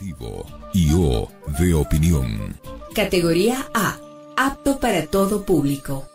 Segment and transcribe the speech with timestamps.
[0.00, 1.28] Informativo y O
[1.58, 2.58] de opinión.
[2.94, 3.98] Categoría A.
[4.36, 6.06] Apto para todo público.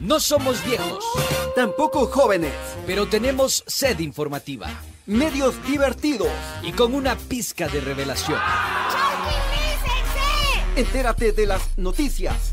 [0.00, 1.04] No somos viejos,
[1.54, 2.52] Tampoco jóvenes.
[2.86, 4.68] pero tenemos sed informativa
[5.06, 6.28] Medios divertidos.
[6.62, 8.38] y con una pizca de revelación.
[10.76, 12.52] Entérate de las noticias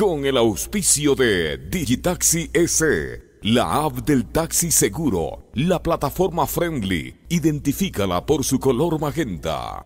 [0.00, 8.24] Con el auspicio de Digitaxi S, la app del taxi seguro, la plataforma friendly, identifícala
[8.24, 9.84] por su color magenta.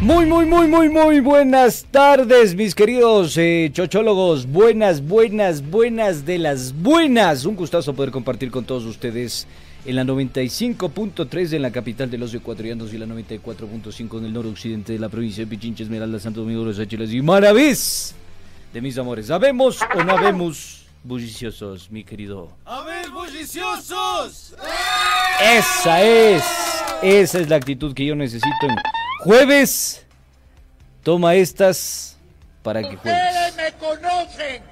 [0.00, 4.46] Muy, muy, muy, muy, muy buenas tardes, mis queridos eh, chochólogos.
[4.46, 7.46] Buenas, buenas, buenas de las buenas.
[7.46, 9.48] Un gustazo poder compartir con todos ustedes
[9.84, 14.92] en la 95.3 en la capital de los ecuatorianos y la 94.5 en el noroccidente
[14.92, 18.14] de la provincia de Pichincha, Esmeralda, Santo Domingo, Los Ángeles y Maravis.
[18.72, 22.50] De mis amores, ¿sabemos o no habemos bulliciosos, mi querido?
[22.64, 24.54] ¡A ver, bulliciosos!
[25.40, 26.44] Esa es,
[27.02, 28.76] esa es la actitud que yo necesito en
[29.20, 30.06] jueves.
[31.02, 32.16] Toma estas
[32.62, 33.56] para que juegues.
[33.56, 34.62] me conocen.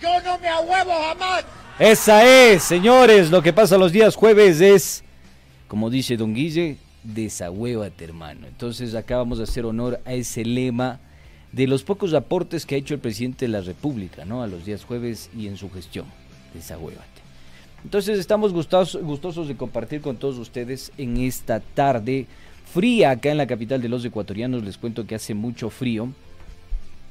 [0.00, 1.44] Yo no me ahuevo jamás.
[1.78, 5.04] Esa es, señores, lo que pasa los días jueves es,
[5.68, 8.48] como dice don Guille, desahuévate, hermano.
[8.48, 10.98] Entonces acá vamos a hacer honor a ese lema
[11.52, 14.42] de los pocos aportes que ha hecho el presidente de la República, ¿no?
[14.42, 16.06] A los días jueves y en su gestión,
[16.52, 17.22] desahuévate.
[17.84, 22.26] Entonces estamos gustosos, gustosos de compartir con todos ustedes en esta tarde
[22.72, 24.64] fría acá en la capital de los ecuatorianos.
[24.64, 26.08] Les cuento que hace mucho frío.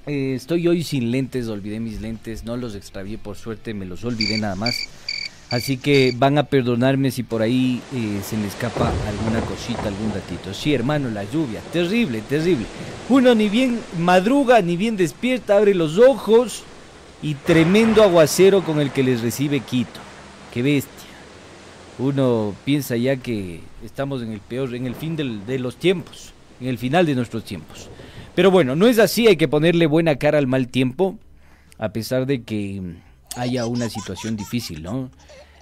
[0.08, 4.06] Eh, estoy hoy sin lentes, olvidé mis lentes, no los extravié por suerte, me los
[4.06, 4.88] olvidé nada más.
[5.50, 10.14] Así que van a perdonarme si por ahí eh, se me escapa alguna cosita, algún
[10.14, 10.54] ratito.
[10.54, 12.66] Sí, hermano, la lluvia, terrible, terrible.
[13.10, 16.64] Uno ni bien madruga, ni bien despierta, abre los ojos
[17.22, 20.00] y tremendo aguacero con el que les recibe Quito.
[20.54, 20.92] Qué bestia.
[22.00, 26.32] Uno piensa ya que estamos en el peor, en el fin de los tiempos,
[26.62, 27.90] en el final de nuestros tiempos.
[28.38, 31.18] Pero bueno, no es así, hay que ponerle buena cara al mal tiempo,
[31.80, 32.84] a pesar de que
[33.36, 35.10] haya una situación difícil, ¿no?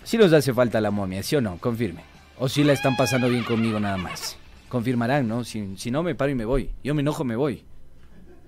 [0.04, 1.58] si nos hace falta la momia, ¿sí o no?
[1.58, 2.04] Confirme.
[2.38, 4.39] O si la están pasando bien conmigo nada más.
[4.70, 5.44] Confirmarán, ¿no?
[5.44, 6.70] Si, si no, me paro y me voy.
[6.84, 7.64] Yo me enojo, me voy.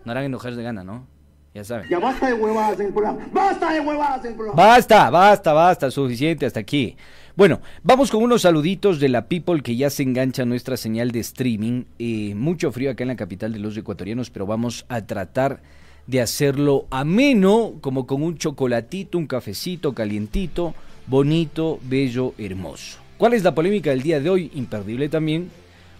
[0.05, 1.05] No harán enojar de gana, ¿no?
[1.53, 1.89] Ya saben.
[1.89, 3.27] Ya basta de huevadas en el programa.
[3.33, 4.63] Basta de huevadas en el programa.
[4.63, 6.95] Basta, basta, basta, suficiente hasta aquí.
[7.35, 11.11] Bueno, vamos con unos saluditos de la people que ya se engancha a nuestra señal
[11.11, 11.83] de streaming.
[11.99, 15.61] Eh, mucho frío acá en la capital de los ecuatorianos, pero vamos a tratar
[16.07, 20.73] de hacerlo ameno, como con un chocolatito, un cafecito calientito,
[21.07, 22.99] bonito, bello, hermoso.
[23.17, 24.51] ¿Cuál es la polémica del día de hoy?
[24.55, 25.49] Imperdible también,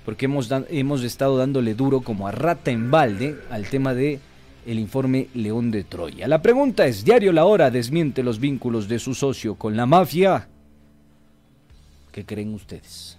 [0.06, 4.19] porque hemos, hemos estado dándole duro como a rata en balde al tema de
[4.65, 6.27] el informe León de Troya.
[6.27, 10.48] La pregunta es, ¿Diario La Hora desmiente los vínculos de su socio con la mafia?
[12.12, 13.18] ¿Qué creen ustedes?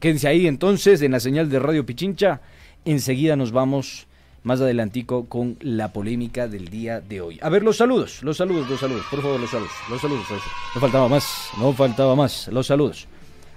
[0.00, 2.40] Quédense ahí entonces en la señal de Radio Pichincha.
[2.84, 4.06] Enseguida nos vamos
[4.42, 7.38] más adelantico con la polémica del día de hoy.
[7.42, 10.26] A ver, los saludos, los saludos, los saludos, por favor, los saludos, los saludos.
[10.74, 13.06] No faltaba más, no faltaba más, los saludos.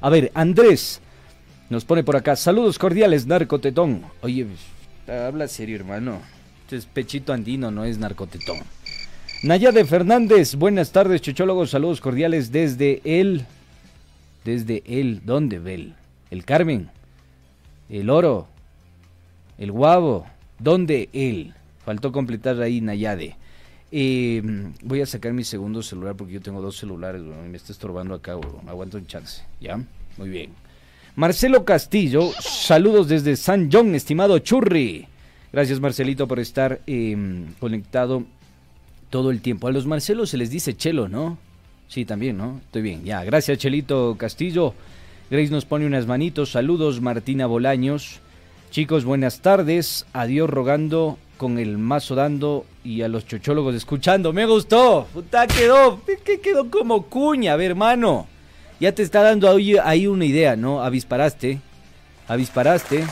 [0.02, 1.02] A ver, Andrés
[1.69, 4.04] nos pone por acá, saludos cordiales, narcotetón.
[4.21, 4.48] Oye,
[5.07, 6.21] habla serio, hermano.
[6.63, 8.60] Este es pechito andino, no es narcotetón.
[9.44, 13.45] Nayade Fernández, buenas tardes, chochólogos, saludos cordiales desde el...
[14.45, 15.25] Desde el...
[15.25, 15.95] ¿Dónde, Bel?
[16.31, 16.89] El Carmen,
[17.89, 18.48] el Oro,
[19.57, 20.25] el Guavo,
[20.60, 21.54] ¿dónde él?
[21.86, 23.36] Faltó completar ahí Nayade.
[23.92, 24.42] Eh,
[24.81, 28.15] voy a sacar mi segundo celular porque yo tengo dos celulares, y me está estorbando
[28.15, 29.80] acá, bueno, aguanto un chance, ¿ya?
[30.18, 30.62] Muy bien.
[31.15, 35.06] Marcelo Castillo, saludos desde San John, estimado Churri.
[35.51, 37.15] Gracias Marcelito por estar eh,
[37.60, 38.24] conectado
[39.12, 39.68] todo el tiempo.
[39.68, 41.38] A los Marcelos se les dice Chelo, ¿no?
[41.88, 42.60] Sí, también, ¿no?
[42.65, 43.06] Estoy bien.
[43.06, 44.74] Ya, gracias Chelito Castillo.
[45.29, 46.51] Grace nos pone unas manitos.
[46.51, 48.20] Saludos Martina Bolaños.
[48.72, 50.08] Chicos, buenas tardes.
[50.13, 54.34] Adiós rogando con el mazo dando y a los chochólogos escuchando.
[54.34, 55.08] Me gustó.
[55.13, 56.01] Puta, quedó.
[56.25, 58.33] Que quedó como cuña, a ver, hermano.
[58.84, 60.84] Ya te está dando ahí, ahí una idea, ¿no?
[60.84, 61.62] Avisparaste.
[62.28, 63.06] Avisparaste.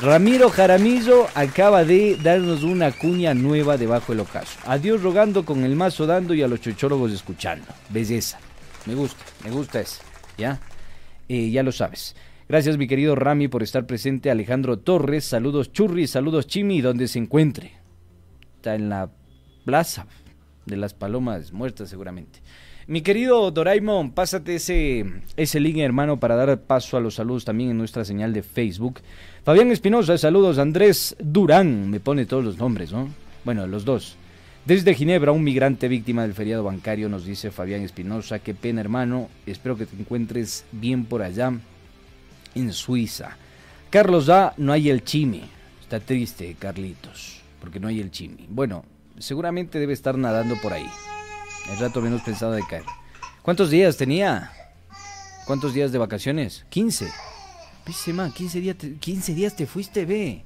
[0.00, 4.58] Ramiro Jaramillo acaba de darnos una cuña nueva debajo del ocaso.
[4.64, 7.66] Adiós rogando con el mazo dando y a los chochólogos escuchando.
[7.90, 8.38] Belleza.
[8.86, 10.00] Me gusta, me gusta eso.
[10.38, 10.58] ¿Ya?
[11.28, 12.16] Eh, ya lo sabes.
[12.48, 14.30] Gracias mi querido Rami por estar presente.
[14.30, 17.72] Alejandro Torres, saludos Churri, saludos Chimi, donde se encuentre.
[18.56, 19.10] Está en la
[19.66, 20.06] plaza
[20.64, 22.40] de las palomas muertas seguramente.
[22.88, 25.04] Mi querido Doraemon, pásate ese,
[25.36, 29.00] ese link, hermano, para dar paso a los saludos también en nuestra señal de Facebook.
[29.44, 30.56] Fabián Espinosa, saludos.
[30.56, 33.10] Andrés Durán, me pone todos los nombres, ¿no?
[33.44, 34.16] Bueno, los dos.
[34.64, 38.38] Desde Ginebra, un migrante víctima del feriado bancario, nos dice Fabián Espinosa.
[38.38, 39.28] Qué pena, hermano.
[39.44, 41.52] Espero que te encuentres bien por allá,
[42.54, 43.36] en Suiza.
[43.90, 45.42] Carlos A, no hay el chimi.
[45.82, 48.46] Está triste, Carlitos, porque no hay el chimi.
[48.48, 48.86] Bueno,
[49.18, 50.88] seguramente debe estar nadando por ahí.
[51.70, 52.84] El rato menos pensado de caer.
[53.42, 54.52] ¿Cuántos días tenía?
[55.46, 56.64] ¿Cuántos días de vacaciones?
[56.68, 57.08] 15.
[57.84, 60.42] Pise, man, 15 días, te, 15 días te fuiste, ve.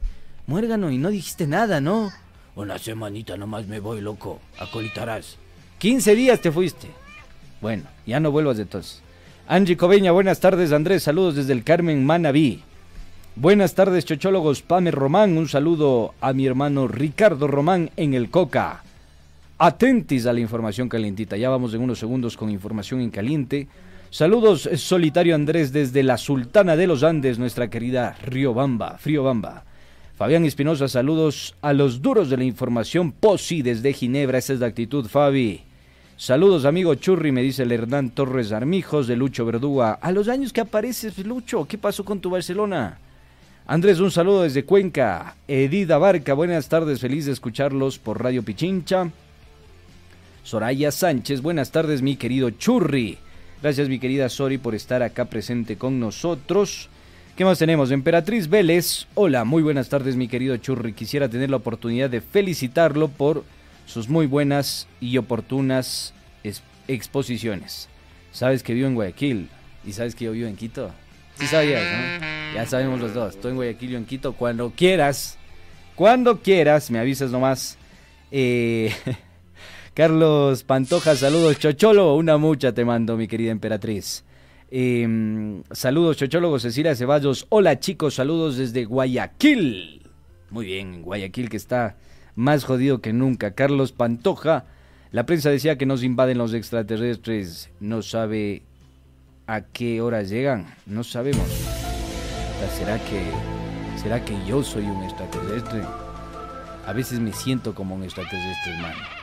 [0.47, 2.11] Muérgano, y no dijiste nada, ¿no?
[2.55, 4.41] Una semanita nomás me voy, loco.
[4.59, 5.38] Acolitarás.
[5.79, 6.88] 15 días te fuiste.
[7.61, 9.02] Bueno, ya no vuelvas de entonces.
[9.49, 11.02] Angie Cobeña, buenas tardes, Andrés.
[11.02, 12.62] Saludos desde el Carmen Manaví.
[13.35, 14.62] Buenas tardes, chochólogos.
[14.62, 18.85] Pame Román, un saludo a mi hermano Ricardo Román en el Coca.
[19.64, 21.37] Atentis a la información calientita.
[21.37, 23.69] Ya vamos en unos segundos con información en caliente.
[24.11, 29.62] Saludos, eh, solitario Andrés, desde la Sultana de los Andes, nuestra querida Riobamba, Friobamba.
[30.16, 34.38] Fabián Espinosa, saludos a los duros de la información POSI desde Ginebra.
[34.38, 35.61] Esa es la actitud, Fabi.
[36.16, 39.92] Saludos, amigo Churri, me dice el Hernán Torres Armijos de Lucho Verduga.
[39.92, 42.99] A los años que apareces, Lucho, ¿qué pasó con tu Barcelona?
[43.69, 45.37] Andrés, un saludo desde Cuenca.
[45.47, 49.09] Edith Abarca, buenas tardes, feliz de escucharlos por Radio Pichincha.
[50.43, 53.19] Soraya Sánchez, buenas tardes, mi querido Churri.
[53.63, 56.89] Gracias, mi querida Sori, por estar acá presente con nosotros.
[57.37, 57.91] ¿Qué más tenemos?
[57.93, 59.07] Emperatriz Vélez.
[59.15, 60.93] Hola, muy buenas tardes, mi querido Churri.
[60.95, 63.45] Quisiera tener la oportunidad de felicitarlo por
[63.87, 67.89] sus muy buenas y oportunas es- exposiciones.
[68.33, 69.49] Sabes que vivo en Guayaquil
[69.87, 70.91] y sabes que yo vivo en Quito.
[71.39, 72.55] Sí sabías, ¿no?
[72.57, 73.37] Ya sabemos los dos.
[73.37, 74.33] Estoy en Guayaquil y en Quito.
[74.33, 75.39] Cuando quieras,
[75.95, 77.79] cuando quieras, me avisas nomás.
[78.33, 78.93] Eh,
[79.95, 84.25] Carlos Pantoja, saludos Chocholo, una mucha te mando, mi querida emperatriz.
[84.71, 87.45] Eh, saludos Chochólogo, Cecilia Ceballos.
[87.51, 90.01] Hola chicos, saludos desde Guayaquil.
[90.49, 91.97] Muy bien, Guayaquil que está
[92.37, 93.51] más jodido que nunca.
[93.51, 94.65] Carlos Pantoja,
[95.11, 97.69] la prensa decía que nos invaden los extraterrestres.
[97.79, 98.63] No sabe
[99.47, 101.47] a qué hora llegan, no sabemos.
[102.79, 103.23] ¿Será que,
[104.01, 105.83] será que yo soy un extraterrestre?
[106.87, 109.22] A veces me siento como un extraterrestre, hermano.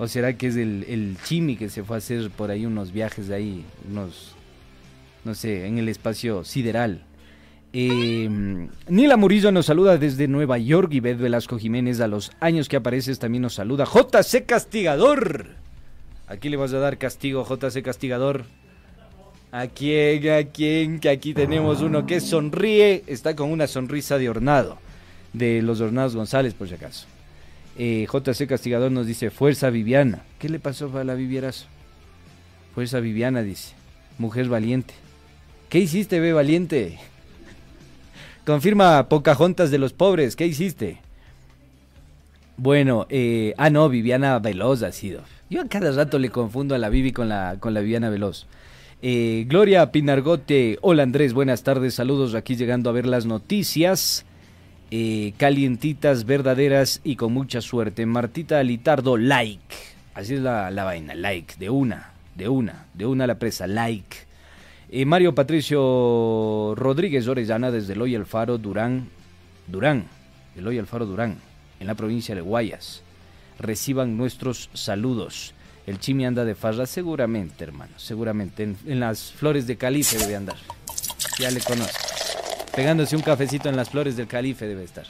[0.00, 2.90] ¿O será que es el, el chimi que se fue a hacer por ahí unos
[2.90, 4.32] viajes de ahí, unos,
[5.26, 7.02] no sé, en el espacio sideral?
[7.74, 8.26] Eh,
[8.88, 13.18] Nila Murillo nos saluda desde Nueva York y Velasco Jiménez a los años que apareces
[13.18, 13.84] también nos saluda.
[13.84, 15.48] JC Castigador.
[16.28, 18.46] Aquí le vas a dar castigo, JC Castigador.
[19.52, 20.30] ¿A quién?
[20.30, 20.98] ¿A quién?
[20.98, 24.78] Que aquí tenemos uno que sonríe, está con una sonrisa de hornado.
[25.34, 27.06] De los Hornados González, por si acaso.
[27.82, 30.22] Eh, JC Castigador nos dice, Fuerza Viviana.
[30.38, 31.64] ¿Qué le pasó a la Vivierazo?
[32.74, 33.72] Fuerza Viviana dice,
[34.18, 34.92] mujer valiente.
[35.70, 36.98] ¿Qué hiciste, ve valiente?
[38.44, 40.98] Confirma Pocahontas de los pobres, ¿qué hiciste?
[42.58, 45.22] Bueno, eh, ah no, Viviana Veloz ha sido.
[45.48, 48.46] Yo a cada rato le confundo a la Vivi con la, con la Viviana Veloz.
[49.00, 54.26] Eh, Gloria Pinargote, hola Andrés, buenas tardes, saludos aquí llegando a ver las noticias.
[54.90, 58.06] Eh, calientitas, verdaderas y con mucha suerte.
[58.06, 59.76] Martita Litardo, like.
[60.14, 63.66] Así es la, la vaina, like, de una, de una, de una a la presa,
[63.66, 64.16] like.
[64.92, 69.08] Eh, Mario Patricio Rodríguez Orellana desde Eloy Alfaro, Durán,
[69.68, 70.06] Durán,
[70.56, 71.36] Eloy Alfaro, Durán,
[71.78, 73.02] en la provincia de Guayas.
[73.60, 75.54] Reciban nuestros saludos.
[75.86, 78.64] El Chimi anda de farra, seguramente, hermano, seguramente.
[78.64, 80.56] En, las flores de Calife debe andar.
[81.38, 81.98] Ya le conozco.
[82.74, 85.06] Pegándose un cafecito en las flores del Calife debe estar.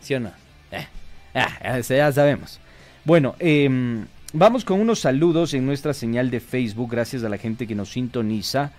[0.00, 0.30] ¿Sí o no?
[0.70, 0.86] Eh,
[1.34, 2.60] ah, ya sabemos.
[3.04, 7.66] Bueno, eh, vamos con unos saludos en nuestra señal de Facebook, gracias a la gente
[7.66, 8.72] que nos sintoniza.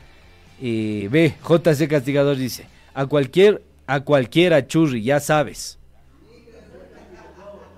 [0.62, 5.80] Eh, ve, JC Castigador dice, a cualquier, a cualquiera churri, ya sabes.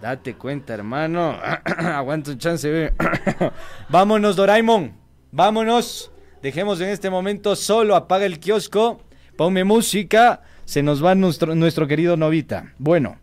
[0.01, 1.35] Date cuenta, hermano.
[1.65, 2.93] Aguanta un chance, ve.
[3.89, 4.93] Vámonos, Doraemon.
[5.31, 6.11] Vámonos.
[6.43, 9.01] Dejemos en este momento solo, apaga el kiosco,
[9.35, 12.73] ponme música, se nos va nuestro, querido Novita.
[12.77, 13.17] Bueno,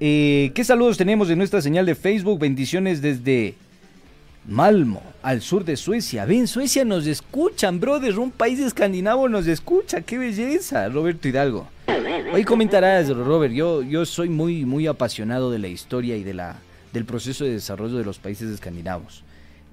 [0.00, 2.40] eh, ¿qué saludos tenemos en nuestra señal de Facebook?
[2.40, 3.54] Bendiciones desde
[4.46, 6.24] Malmo, al sur de Suecia.
[6.24, 8.18] Ven, Suecia nos escuchan, brother.
[8.18, 10.00] Un país escandinavo nos escucha.
[10.00, 10.88] ¡Qué belleza!
[10.88, 11.68] Roberto Hidalgo.
[12.32, 13.52] Hoy comentarás, Robert.
[13.52, 16.56] Yo, yo soy muy, muy apasionado de la historia y de la,
[16.92, 19.22] del proceso de desarrollo de los países escandinavos.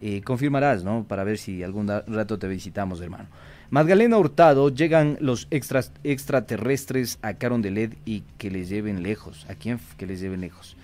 [0.01, 1.05] Eh, confirmarás, ¿no?
[1.07, 3.27] Para ver si algún rato te visitamos, hermano.
[3.69, 9.45] Magdalena Hurtado, llegan los extraterrestres a Caron de Led y que les lleven lejos.
[9.49, 9.79] ¿A quién?
[9.97, 10.77] Que les lleven lejos.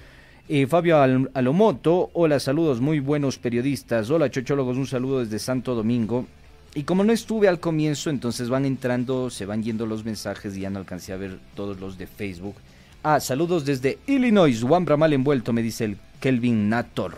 [0.50, 4.10] Eh, Fabio Al Alomoto, hola, saludos, muy buenos periodistas.
[4.10, 6.26] Hola, chochólogos, un saludo desde Santo Domingo.
[6.74, 10.62] Y como no estuve al comienzo, entonces van entrando, se van yendo los mensajes y
[10.62, 12.56] ya no alcancé a ver todos los de Facebook.
[13.04, 17.16] Ah, saludos desde Illinois, Wambra mal envuelto, me dice el Kelvin Nator.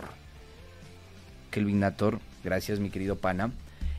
[1.50, 3.50] Kelvin Nator, gracias mi querido pana.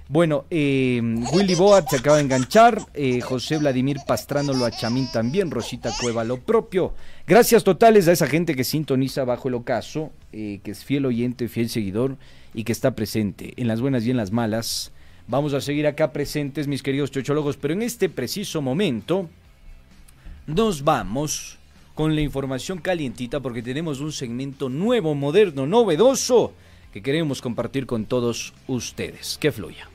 [0.07, 1.01] Bueno, eh,
[1.33, 6.23] Willy Boat se acaba de enganchar, eh, José Vladimir Pastrano lo Chamín también, Rosita Cueva
[6.23, 6.93] lo propio.
[7.25, 11.47] Gracias totales a esa gente que sintoniza bajo el ocaso, eh, que es fiel oyente,
[11.47, 12.17] fiel seguidor
[12.53, 14.91] y que está presente en las buenas y en las malas.
[15.27, 19.27] Vamos a seguir acá presentes, mis queridos chochólogos, pero en este preciso momento
[20.45, 21.57] nos vamos
[21.95, 26.53] con la información calientita porque tenemos un segmento nuevo, moderno, novedoso
[26.93, 29.39] que queremos compartir con todos ustedes.
[29.41, 29.89] Que fluya.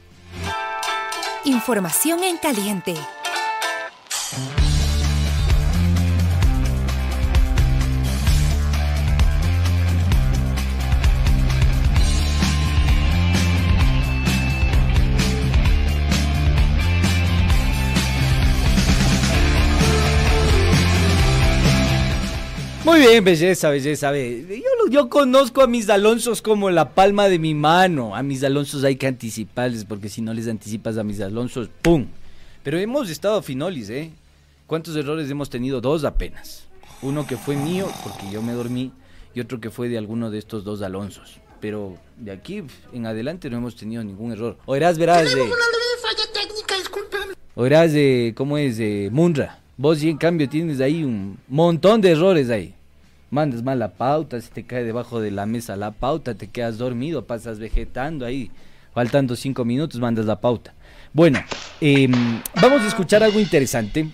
[1.45, 2.95] Información en caliente.
[22.90, 24.12] Muy bien, belleza, belleza.
[24.12, 28.16] Yo, yo conozco a mis Alonsos como la palma de mi mano.
[28.16, 32.09] A mis Alonsos hay que anticiparles, porque si no les anticipas a mis Alonsos, ¡pum!
[32.64, 34.11] Pero hemos estado finolis, ¿eh?
[34.66, 35.80] ¿Cuántos errores hemos tenido?
[35.80, 36.64] Dos apenas.
[37.00, 38.90] Uno que fue mío, porque yo me dormí,
[39.37, 41.38] y otro que fue de alguno de estos dos Alonsos.
[41.61, 44.56] Pero de aquí en adelante no hemos tenido ningún error.
[44.66, 45.49] Oirás, verás de...
[47.54, 48.35] Oirás de...
[48.37, 48.78] ¿Cómo es?
[48.78, 49.61] De Munra.
[49.76, 52.75] Vos, y en cambio, tienes ahí un montón de errores ahí
[53.31, 56.79] mandas mal la pauta, se te cae debajo de la mesa la pauta, te quedas
[56.79, 58.51] dormido, pasas vegetando ahí,
[58.93, 60.75] faltando cinco minutos, mandas la pauta.
[61.13, 61.41] Bueno,
[61.81, 62.13] em,
[62.61, 64.09] vamos a escuchar algo interesante,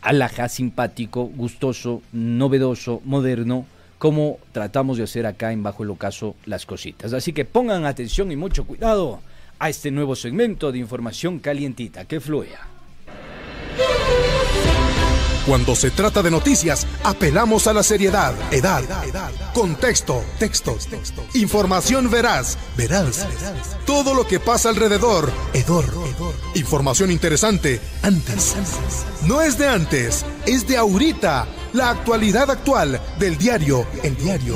[0.00, 3.66] alajá, simpático, gustoso, novedoso, moderno,
[3.98, 7.12] como tratamos de hacer acá en Bajo el Ocaso las cositas.
[7.12, 9.20] Así que pongan atención y mucho cuidado
[9.60, 12.71] a este nuevo segmento de información calientita que fluya.
[15.46, 18.84] Cuando se trata de noticias, apelamos a la seriedad, edad,
[19.52, 20.78] contexto, texto,
[21.34, 23.26] información veraz, verás,
[23.84, 25.86] todo lo que pasa alrededor, hedor,
[26.54, 28.54] información interesante, antes.
[29.26, 34.54] No es de antes, es de ahorita, la actualidad actual del diario El Diario.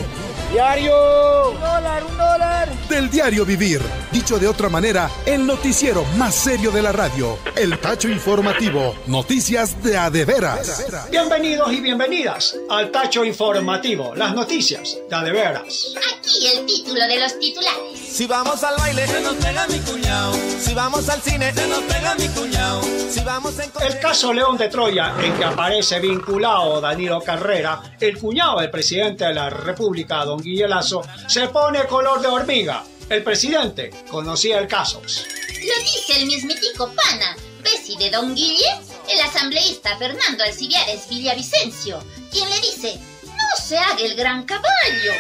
[0.52, 1.50] Diario.
[1.50, 2.68] Un dólar, un dólar.
[2.88, 3.80] Del diario vivir.
[4.12, 7.38] Dicho de otra manera, el noticiero más serio de la radio.
[7.56, 8.94] El Tacho Informativo.
[9.06, 10.86] Noticias de a de veras.
[11.10, 14.14] Bienvenidos y bienvenidas al Tacho Informativo.
[14.14, 15.94] Las noticias de a de veras.
[16.26, 18.00] Aquí el título de los titulares.
[18.00, 20.32] Si vamos al baile, se nos pega mi cuñado.
[20.60, 22.82] Si vamos al cine, se nos pega mi cuñado.
[22.82, 23.70] Si vamos en...
[23.80, 29.24] El caso León de Troya, en que aparece vinculado Danilo Carrera, el cuñado del presidente
[29.24, 32.82] de la República, don Guille Lazo, se pone color de hormiga.
[33.08, 35.00] El presidente conocía el caso.
[35.00, 38.66] Lo dice el mismitico pana, Bessi de don Guille,
[39.08, 42.98] el asambleísta Fernando Alcibiades Villavicencio, quien le dice,
[43.46, 45.12] no se haga el gran caballo.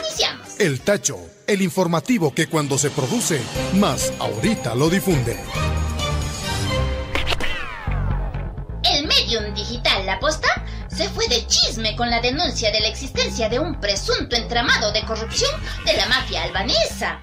[0.00, 0.48] Iniciamos.
[0.58, 3.40] El Tacho, el informativo que cuando se produce,
[3.74, 5.38] más ahorita lo difunde.
[8.84, 10.48] El medium digital La Posta
[10.88, 15.04] se fue de chisme con la denuncia de la existencia de un presunto entramado de
[15.04, 15.50] corrupción
[15.84, 17.20] de la mafia albanesa.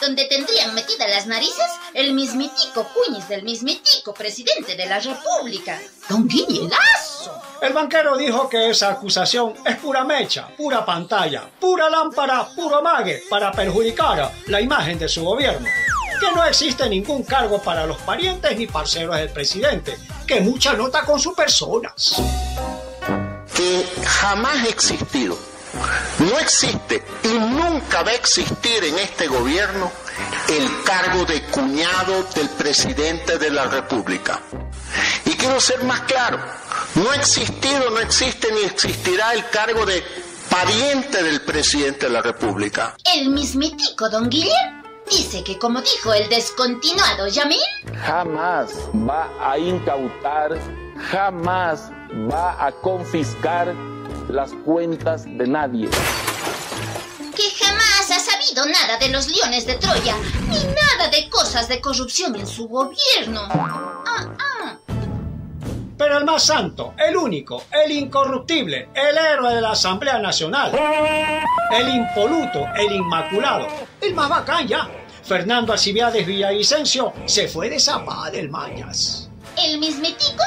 [0.00, 6.26] Donde tendrían metidas las narices el mismitico cuñiz del mismitico presidente de la República, Don
[6.26, 7.40] Guille Lazo.
[7.60, 13.22] El banquero dijo que esa acusación es pura mecha, pura pantalla, pura lámpara, puro mague
[13.30, 15.68] para perjudicar la imagen de su gobierno.
[16.18, 21.04] Que no existe ningún cargo para los parientes ni parceros del presidente, que mucha nota
[21.04, 22.20] con sus personas.
[23.54, 25.38] Que jamás ha existido,
[26.18, 29.90] no existe y nunca va a existir en este gobierno
[30.48, 34.40] el cargo de cuñado del presidente de la República.
[35.24, 36.38] Y quiero ser más claro,
[36.94, 40.04] no ha existido, no existe ni existirá el cargo de
[40.50, 42.94] pariente del presidente de la República.
[43.14, 47.58] El mismitico don Guillermo dice que como dijo el descontinuado Yamil,
[48.04, 50.58] jamás va a incautar,
[51.10, 51.90] jamás
[52.30, 53.74] va a confiscar
[54.32, 55.88] las cuentas de nadie.
[57.36, 60.16] Que jamás ha sabido nada de los leones de Troya,
[60.48, 63.42] ni nada de cosas de corrupción en su gobierno.
[63.50, 64.04] Ah,
[64.38, 64.78] ah.
[65.98, 70.72] Pero el más santo, el único, el incorruptible, el héroe de la Asamblea Nacional,
[71.70, 73.68] el impoluto, el inmaculado,
[74.00, 74.90] el más bacán ya,
[75.22, 79.28] Fernando Alcibiades Villavicencio, se fue de Zapá del Mañas.
[79.56, 80.42] El mismitico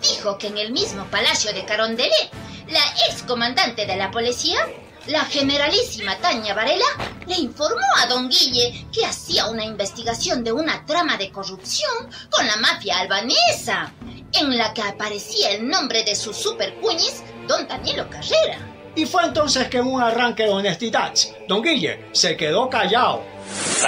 [0.00, 2.30] dijo que en el mismo palacio de Carondelet,
[2.68, 4.58] la ex comandante de la policía,
[5.06, 6.86] la generalísima Tania Varela,
[7.26, 12.46] le informó a don Guille que hacía una investigación de una trama de corrupción con
[12.46, 13.92] la mafia albanesa,
[14.32, 18.73] en la que aparecía el nombre de su supercuñiz, don Danilo Carrera.
[18.96, 21.12] Y fue entonces que en un arranque de honestidad,
[21.48, 23.22] don Guille se quedó callado.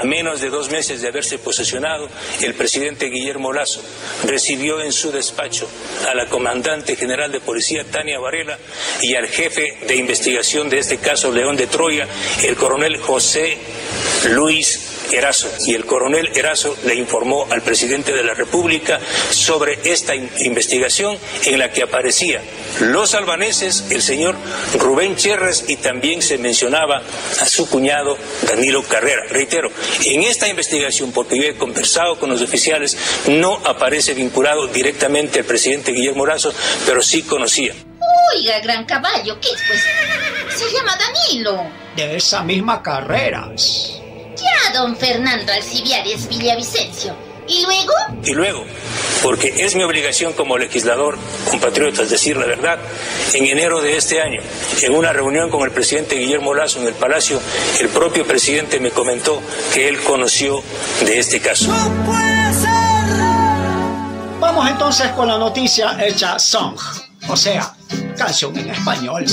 [0.01, 2.09] A menos de dos meses de haberse posesionado,
[2.43, 3.81] el presidente Guillermo Lazo
[4.25, 5.69] recibió en su despacho
[6.09, 8.59] a la comandante general de policía Tania Varela
[9.01, 12.07] y al jefe de investigación de este caso León de Troya,
[12.43, 13.59] el coronel José
[14.31, 15.49] Luis Erazo.
[15.67, 21.59] Y el coronel Erazo le informó al presidente de la República sobre esta investigación en
[21.59, 22.43] la que aparecía
[22.81, 24.37] los albaneses, el señor
[24.79, 27.03] Rubén Cherres y también se mencionaba
[27.41, 29.25] a su cuñado Danilo Carrera.
[29.31, 29.71] Reitero,
[30.05, 32.97] en esta investigación, porque yo he conversado con los oficiales,
[33.29, 36.53] no aparece vinculado directamente el presidente Guillermo Erazo,
[36.85, 37.75] pero sí conocía.
[38.35, 39.83] Oiga, gran caballo, ¿qué pues?
[40.57, 41.63] Se llama Danilo.
[41.95, 43.51] De esa misma carrera.
[44.37, 47.17] Ya, don Fernando Alcibiades Villavicencio.
[47.49, 47.93] ¿Y luego?
[48.25, 48.65] Y luego,
[49.23, 51.17] porque es mi obligación como legislador,
[51.49, 52.79] compatriotas, decir la verdad,
[53.35, 54.41] en enero de este año,
[54.83, 57.41] en una reunión con el presidente Guillermo Lazo en el Palacio,
[57.81, 59.41] el propio presidente me comentó
[59.73, 60.63] que él conoció
[61.05, 61.69] de este caso.
[64.41, 66.77] Vamos entonces con la noticia hecha song,
[67.29, 67.75] o sea,
[68.19, 69.25] canción en español.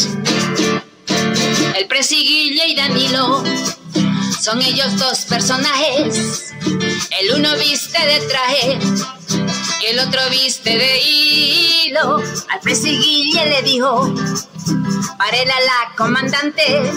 [1.75, 3.43] El presiguille y Danilo
[4.43, 6.53] son ellos dos personajes.
[7.21, 8.77] El uno viste de traje
[9.81, 12.17] y el otro viste de hilo.
[12.49, 14.13] Al presiguille le dijo,
[15.17, 16.91] Varela la comandante,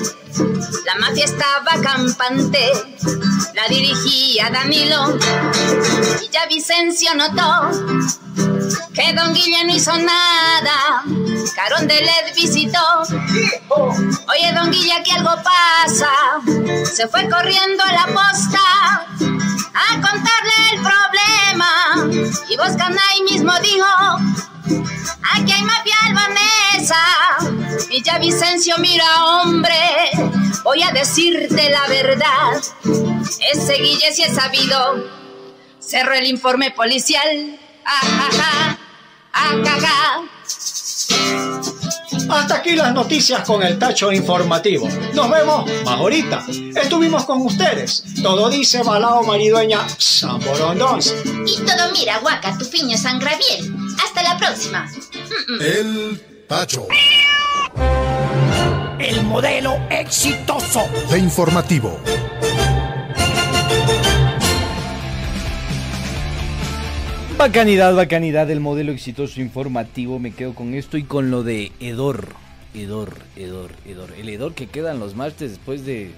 [0.87, 2.69] la mafia estaba campante,
[3.55, 5.17] la dirigía Danilo
[6.25, 8.56] y ya Vicencio notó
[8.95, 11.05] que Don Guille no hizo nada.
[11.55, 13.03] Carondelet visitó.
[14.29, 16.11] Oye, Don Guille, aquí algo pasa.
[16.95, 19.07] Se fue corriendo a la posta
[19.75, 22.41] a contarle el problema.
[22.49, 23.87] Y Boscanay mismo dijo:
[25.35, 26.97] Aquí hay mafia albanesa.
[27.91, 30.11] Y Vicencio, mira, hombre,
[30.65, 32.63] voy a decirte la verdad.
[33.53, 35.05] Ese Guille sí es sabido.
[35.79, 37.61] Cerró el informe policial.
[42.29, 44.89] Hasta aquí las noticias con el tacho informativo.
[45.15, 46.45] Nos vemos más ahorita.
[46.75, 48.03] Estuvimos con ustedes.
[48.23, 51.15] Todo dice Balao Maridueña San Borondons.
[51.47, 53.77] Y todo mira, guaca, tu fiño sangra bien.
[54.05, 54.91] Hasta la próxima.
[55.61, 56.87] El Tacho.
[58.99, 60.83] El modelo exitoso.
[61.11, 62.01] De informativo.
[67.39, 70.19] Bacanidad, bacanidad, el modelo exitoso informativo.
[70.19, 72.29] Me quedo con esto y con lo de Edor.
[72.73, 74.15] Edor, Edor, Edor.
[74.19, 76.13] El Edor que quedan los martes después de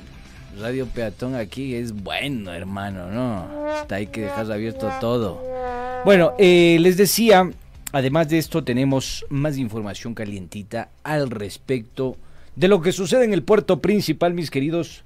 [0.61, 3.49] Radio Peatón aquí es bueno, hermano, ¿no?
[3.91, 5.43] Hay que dejar abierto todo.
[6.05, 7.51] Bueno, eh, les decía,
[7.91, 12.17] además de esto, tenemos más información calientita al respecto
[12.55, 15.03] de lo que sucede en el puerto principal, mis queridos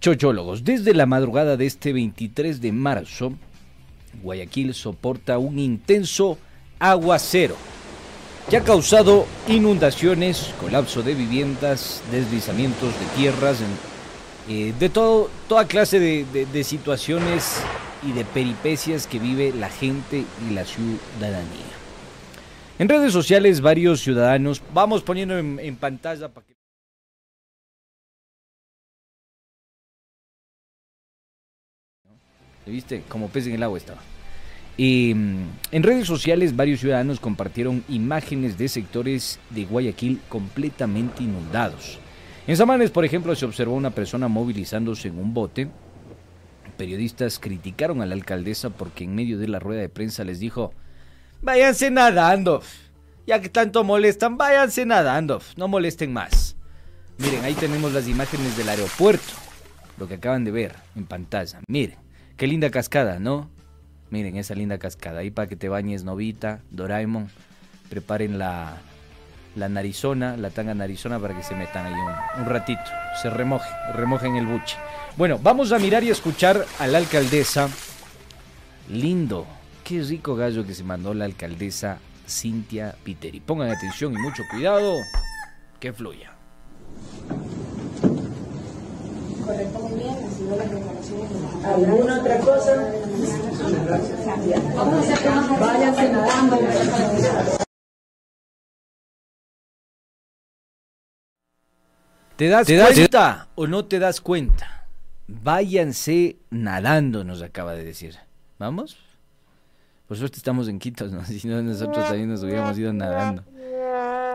[0.00, 0.62] chochólogos.
[0.62, 3.32] Desde la madrugada de este 23 de marzo,
[4.22, 6.38] Guayaquil soporta un intenso
[6.78, 7.56] aguacero
[8.48, 13.58] que ha causado inundaciones, colapso de viviendas, deslizamientos de tierras,
[14.48, 17.60] eh, de todo, toda clase de, situaciones
[18.06, 21.74] y de peripecias que vive la gente y la ciudadanía.
[22.78, 26.55] En redes sociales varios ciudadanos, vamos poniendo en, en pantalla para que...
[32.66, 33.02] ¿Viste?
[33.08, 34.00] Como pez en el agua estaba.
[34.78, 41.98] Eh, en redes sociales varios ciudadanos compartieron imágenes de sectores de Guayaquil completamente inundados.
[42.46, 45.68] En Samanes, por ejemplo, se observó una persona movilizándose en un bote.
[46.76, 50.72] Periodistas criticaron a la alcaldesa porque en medio de la rueda de prensa les dijo,
[51.40, 52.62] váyanse nadando,
[53.26, 56.56] ya que tanto molestan, váyanse nadando, no molesten más.
[57.18, 59.32] Miren, ahí tenemos las imágenes del aeropuerto,
[59.98, 61.60] lo que acaban de ver en pantalla.
[61.66, 61.96] Miren,
[62.36, 63.50] qué linda cascada, ¿no?
[64.10, 65.20] Miren esa linda cascada.
[65.20, 67.28] Ahí para que te bañes, Novita, Doraemon.
[67.90, 68.78] Preparen la,
[69.54, 72.82] la narizona, la tanga narizona para que se metan ahí un, un ratito.
[73.22, 74.76] Se remoje, remojen el buche.
[75.16, 77.68] Bueno, vamos a mirar y escuchar a la alcaldesa.
[78.88, 79.46] Lindo,
[79.82, 83.40] qué rico gallo que se mandó la alcaldesa Cintia Piteri.
[83.40, 84.94] Pongan atención y mucho cuidado.
[85.80, 86.32] Que fluya.
[89.44, 91.55] Correcto, muy bien, han sido las declaraciones.
[91.66, 92.92] ¿Alguna otra cosa?
[95.60, 96.58] Váyanse nadando.
[102.36, 104.86] ¿Te das, ¿Te das cuenta o no te das cuenta?
[105.26, 108.16] Váyanse nadando, nos acaba de decir.
[108.58, 108.98] ¿Vamos?
[110.06, 111.24] Por suerte estamos en Quitos, ¿no?
[111.24, 113.42] Si no, nosotros también nos hubiéramos ido nadando.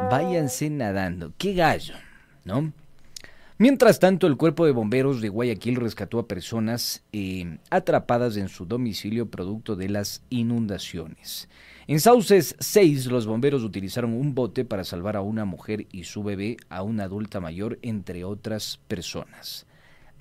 [0.10, 1.32] Váyanse nadando.
[1.38, 1.94] ¡Qué gallo!
[2.44, 2.74] ¿No?
[3.62, 8.66] Mientras tanto, el cuerpo de bomberos de Guayaquil rescató a personas eh, atrapadas en su
[8.66, 11.48] domicilio producto de las inundaciones.
[11.86, 16.24] En Sauces 6, los bomberos utilizaron un bote para salvar a una mujer y su
[16.24, 19.68] bebé, a una adulta mayor, entre otras personas.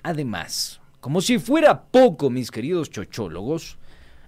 [0.03, 3.79] Además, como si fuera poco, mis queridos chochólogos,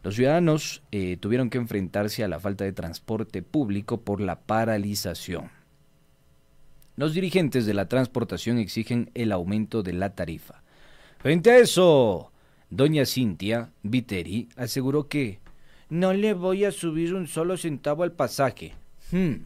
[0.02, 5.52] los ciudadanos eh, tuvieron que enfrentarse a la falta de transporte público por la paralización.
[6.95, 10.62] Los dirigentes de la transportación exigen el aumento de la tarifa.
[11.17, 12.32] Frente a eso,
[12.69, 15.39] doña Cintia Viteri aseguró que
[15.89, 18.73] no le voy a subir un solo centavo al pasaje.
[19.12, 19.45] Hmm.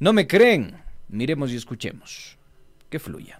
[0.00, 0.76] ¿No me creen?
[1.08, 2.38] Miremos y escuchemos.
[2.88, 3.38] Que fluya.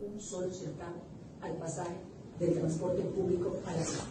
[0.00, 1.02] Un solo centavo
[1.42, 1.96] al pasaje
[2.38, 4.04] del transporte público a la ciudad.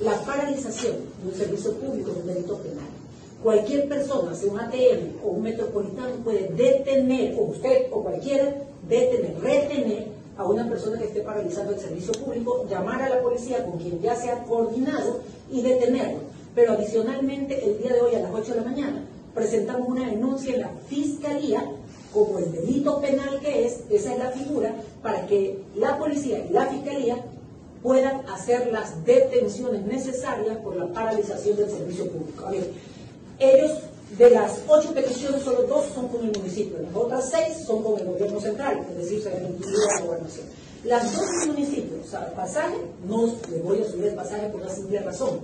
[0.00, 3.03] La paralización de un servicio público delito penal
[3.44, 8.54] cualquier persona, sea un ATM o un metropolitano, puede detener, o usted o cualquiera,
[8.88, 10.06] detener, retener
[10.38, 14.00] a una persona que esté paralizando el servicio público, llamar a la policía con quien
[14.00, 15.20] ya se ha coordinado
[15.52, 16.20] y detenerlo.
[16.54, 19.04] Pero adicionalmente, el día de hoy a las 8 de la mañana,
[19.34, 21.70] presentamos una denuncia en la Fiscalía
[22.14, 26.52] como el delito penal que es, esa es la figura, para que la policía y
[26.52, 27.22] la Fiscalía
[27.82, 32.46] puedan hacer las detenciones necesarias por la paralización del servicio público.
[32.46, 32.70] A ver,
[33.38, 33.78] ellos,
[34.18, 37.98] de las ocho peticiones, solo dos son con el municipio, las otras seis son con
[37.98, 40.46] el gobierno central, es decir, se han incluido la gobernación.
[40.84, 42.76] Las dos municipios, o sea, pasaje,
[43.08, 45.40] no le voy a subir el pasaje por la simple razón,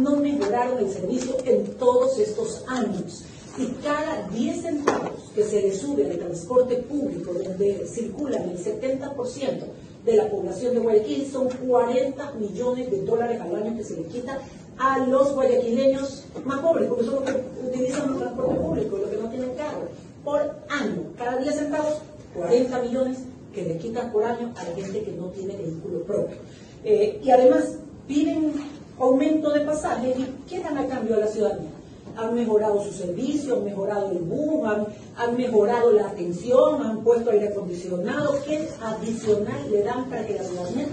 [0.00, 3.24] no mejoraron el servicio en todos estos años.
[3.56, 9.64] Y cada 10 centavos que se le sube al transporte público, donde circulan el 70%
[10.04, 14.04] de la población de Guayaquil, son 40 millones de dólares al año que se le
[14.04, 14.40] quita
[14.78, 19.16] a los guayaquileños más pobres, porque son los que utilizan el transporte público, los que
[19.16, 19.88] no tienen carro,
[20.24, 21.02] por año.
[21.16, 21.98] Cada 10 centavos,
[22.34, 23.18] 40 millones
[23.52, 26.36] que le quitan por año a la gente que no tiene vehículo propio.
[26.84, 28.52] Eh, y además piden
[28.98, 31.70] aumento de pasaje y ¿qué dan a cambio a la ciudadanía?
[32.16, 37.30] han mejorado su servicio, han mejorado el boom, han, han mejorado la atención, han puesto
[37.30, 38.38] aire acondicionado.
[38.46, 40.86] ¿Qué adicional le dan para que la ciudadanía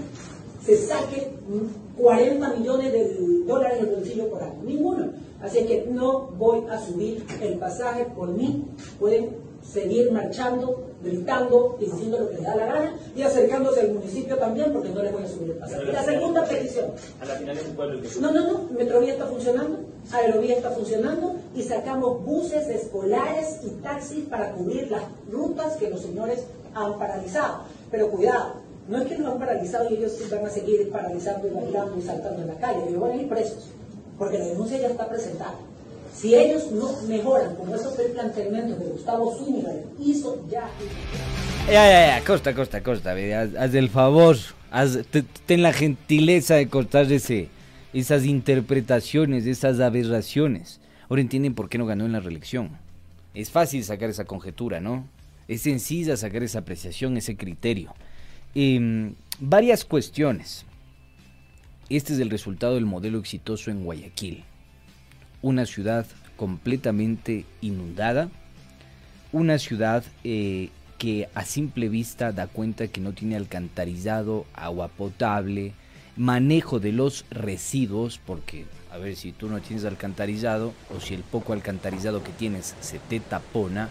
[0.64, 1.32] se saque
[1.96, 4.62] 40 millones de dólares del bolsillo por año?
[4.62, 5.12] Ninguno.
[5.40, 8.64] Así que no voy a subir el pasaje por mí.
[8.98, 14.36] Pueden seguir marchando, gritando diciendo lo que les da la gana y acercándose al municipio
[14.36, 15.92] también porque no les voy a subir el pasaje.
[15.92, 16.86] La segunda petición.
[17.20, 19.78] A la final es un pueblo que No, no, no, Metrovía está funcionando,
[20.12, 26.00] Aerovía está funcionando y sacamos buses escolares y taxis para cubrir las rutas que los
[26.00, 26.44] señores
[26.74, 27.64] han paralizado.
[27.90, 31.50] Pero cuidado, no es que nos han paralizado y ellos van a seguir paralizando y
[31.50, 33.70] bailando y saltando en la calle, ellos van a ir presos,
[34.18, 35.54] porque la denuncia ya está presentada.
[36.14, 40.68] Si ellos no mejoran, como esos tres planteamientos que Gustavo Zúñiga hizo ya...
[41.66, 44.36] Ya, ya, ya, costa, costa, costa, haz, haz el favor,
[44.70, 47.48] haz, te- ten la gentileza de cortar ese,
[47.94, 50.80] esas interpretaciones, esas aberraciones.
[51.08, 52.70] Ahora entienden por qué no ganó en la reelección.
[53.32, 55.06] Es fácil sacar esa conjetura, ¿no?
[55.48, 57.94] Es sencilla sacar esa apreciación, ese criterio.
[58.54, 60.66] Em, varias cuestiones.
[61.88, 64.44] Este es el resultado del modelo exitoso en Guayaquil.
[65.40, 68.28] Una ciudad completamente inundada,
[69.32, 75.72] una ciudad eh, que a simple vista da cuenta que no tiene alcantarizado, agua potable,
[76.16, 81.22] manejo de los residuos, porque a ver si tú no tienes alcantarizado o si el
[81.22, 83.88] poco alcantarizado que tienes se te tapona,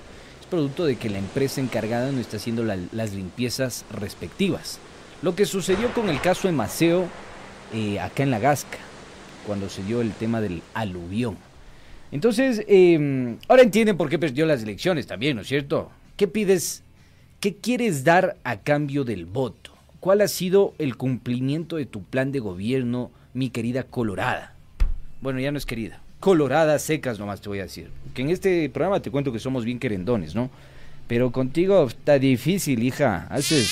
[0.52, 4.78] producto de que la empresa encargada no está haciendo la- las limpiezas respectivas.
[5.24, 7.08] Lo que sucedió con el caso de Maceo
[7.74, 8.78] eh, acá en La Gasca,
[9.48, 11.38] cuando se dio el tema del aluvión.
[12.12, 15.90] Entonces, eh, ahora entienden por qué perdió las elecciones también, ¿no es cierto?
[16.18, 16.84] ¿Qué pides?
[17.40, 19.72] ¿Qué quieres dar a cambio del voto?
[20.02, 24.54] ¿Cuál ha sido el cumplimiento de tu plan de gobierno, mi querida Colorada?
[25.22, 26.01] Bueno, ya no es querida.
[26.22, 27.90] Colorada secas nomás te voy a decir.
[28.14, 30.50] Que en este programa te cuento que somos bien querendones, ¿no?
[31.08, 33.28] Pero contigo está difícil, hija.
[33.30, 33.72] Haces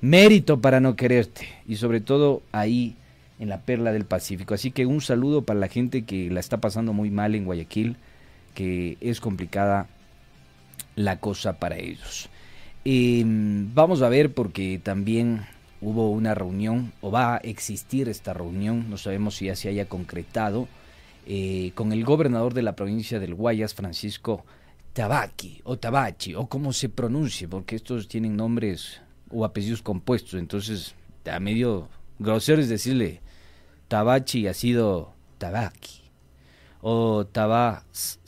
[0.00, 1.48] mérito para no quererte.
[1.66, 2.94] Y sobre todo ahí
[3.40, 4.54] en la perla del Pacífico.
[4.54, 7.96] Así que un saludo para la gente que la está pasando muy mal en Guayaquil,
[8.54, 9.88] que es complicada
[10.94, 12.28] la cosa para ellos.
[12.84, 15.42] Eh, vamos a ver porque también
[15.80, 19.86] hubo una reunión o va a existir esta reunión, no sabemos si ya se haya
[19.86, 20.68] concretado,
[21.26, 24.44] eh, con el gobernador de la provincia del Guayas, Francisco
[24.92, 30.94] Tabaqui o Tabachi o como se pronuncie, porque estos tienen nombres o apellidos compuestos, entonces
[31.30, 33.20] a medio grosero es decirle
[33.88, 36.02] Tabachi ha sido Tabaki
[36.80, 38.18] o Tabachi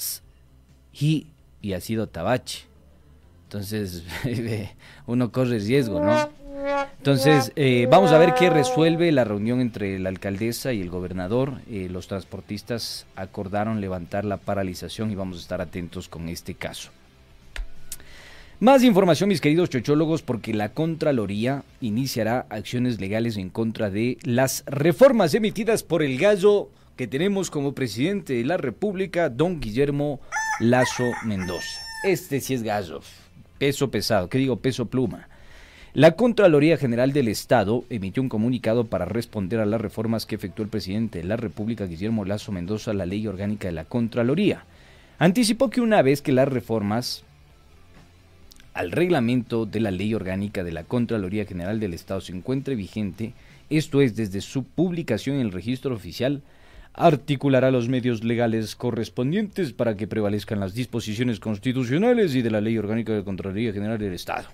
[1.62, 2.64] y ha sido Tabachi.
[3.44, 4.02] Entonces
[5.06, 6.30] uno corre riesgo, ¿no?
[6.98, 11.60] Entonces, eh, vamos a ver qué resuelve la reunión entre la alcaldesa y el gobernador.
[11.70, 16.90] Eh, los transportistas acordaron levantar la paralización y vamos a estar atentos con este caso.
[18.60, 24.62] Más información, mis queridos chochólogos, porque la Contraloría iniciará acciones legales en contra de las
[24.66, 30.20] reformas emitidas por el gallo que tenemos como presidente de la República, don Guillermo
[30.60, 31.80] Lazo Mendoza.
[32.04, 33.00] Este sí es gallo,
[33.58, 34.56] peso pesado, ¿qué digo?
[34.56, 35.28] Peso pluma.
[35.94, 40.64] La Contraloría General del Estado emitió un comunicado para responder a las reformas que efectuó
[40.64, 44.64] el presidente de la República, Guillermo Lazo Mendoza, a la ley orgánica de la Contraloría.
[45.18, 47.24] Anticipó que una vez que las reformas
[48.72, 53.34] al reglamento de la ley orgánica de la Contraloría General del Estado se encuentre vigente,
[53.68, 56.40] esto es desde su publicación en el registro oficial,
[56.94, 62.78] articulará los medios legales correspondientes para que prevalezcan las disposiciones constitucionales y de la ley
[62.78, 64.48] orgánica de la Contraloría General del Estado.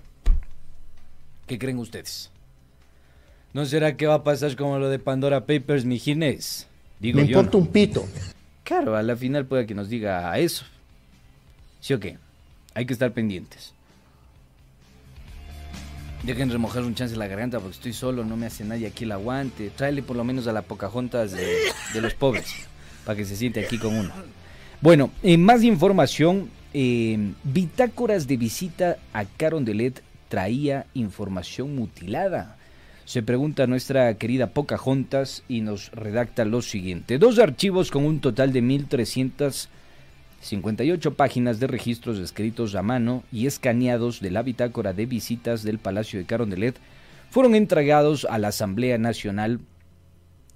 [1.49, 2.29] ¿Qué creen ustedes?
[3.53, 6.67] ¿No será que va a pasar como lo de Pandora Papers, mijines?
[6.99, 7.39] Digo Me yo.
[7.39, 7.63] importa ¿no?
[7.63, 8.05] un pito.
[8.63, 10.63] Claro, a la final puede que nos diga eso.
[11.81, 12.19] ¿Sí o qué?
[12.75, 13.73] Hay que estar pendientes.
[16.21, 19.11] Dejen remojar un chance la garganta porque estoy solo, no me hace nadie aquí el
[19.11, 19.71] aguante.
[19.71, 21.47] Tráele por lo menos a la Pocahontas de,
[21.95, 22.53] de los pobres,
[23.05, 24.11] para que se siente aquí con uno.
[24.81, 32.55] Bueno, en más información, eh, bitácoras de visita a Carondelet traía información mutilada.
[33.03, 37.17] Se pregunta nuestra querida Pocahontas y nos redacta lo siguiente.
[37.17, 44.21] Dos archivos con un total de 1.358 páginas de registros escritos a mano y escaneados
[44.21, 46.79] de la bitácora de visitas del Palacio de Carondelet
[47.31, 49.61] fueron entregados a la Asamblea Nacional.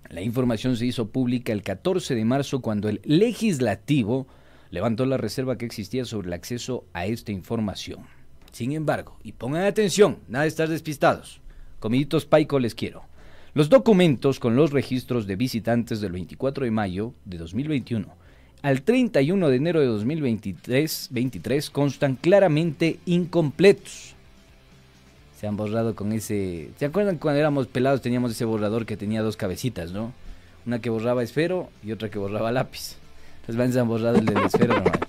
[0.10, 4.28] La información se hizo pública el 14 de marzo cuando el legislativo
[4.70, 8.06] levantó la reserva que existía sobre el acceso a esta información.
[8.54, 11.42] Sin embargo, y pongan atención, nada de estar despistados.
[11.82, 13.04] Comiditos Paico les quiero.
[13.54, 18.24] Los documentos con los registros de visitantes del 24 de mayo de 2021
[18.64, 24.16] al 31 de enero de 2023 23, constan claramente incompletos.
[25.38, 26.70] Se han borrado con ese...
[26.78, 30.14] ¿Se acuerdan cuando éramos pelados teníamos ese borrador que tenía dos cabecitas, no?
[30.66, 32.96] Una que borraba esfero y otra que borraba lápiz.
[33.42, 34.82] Entonces se han borrado el del esfero.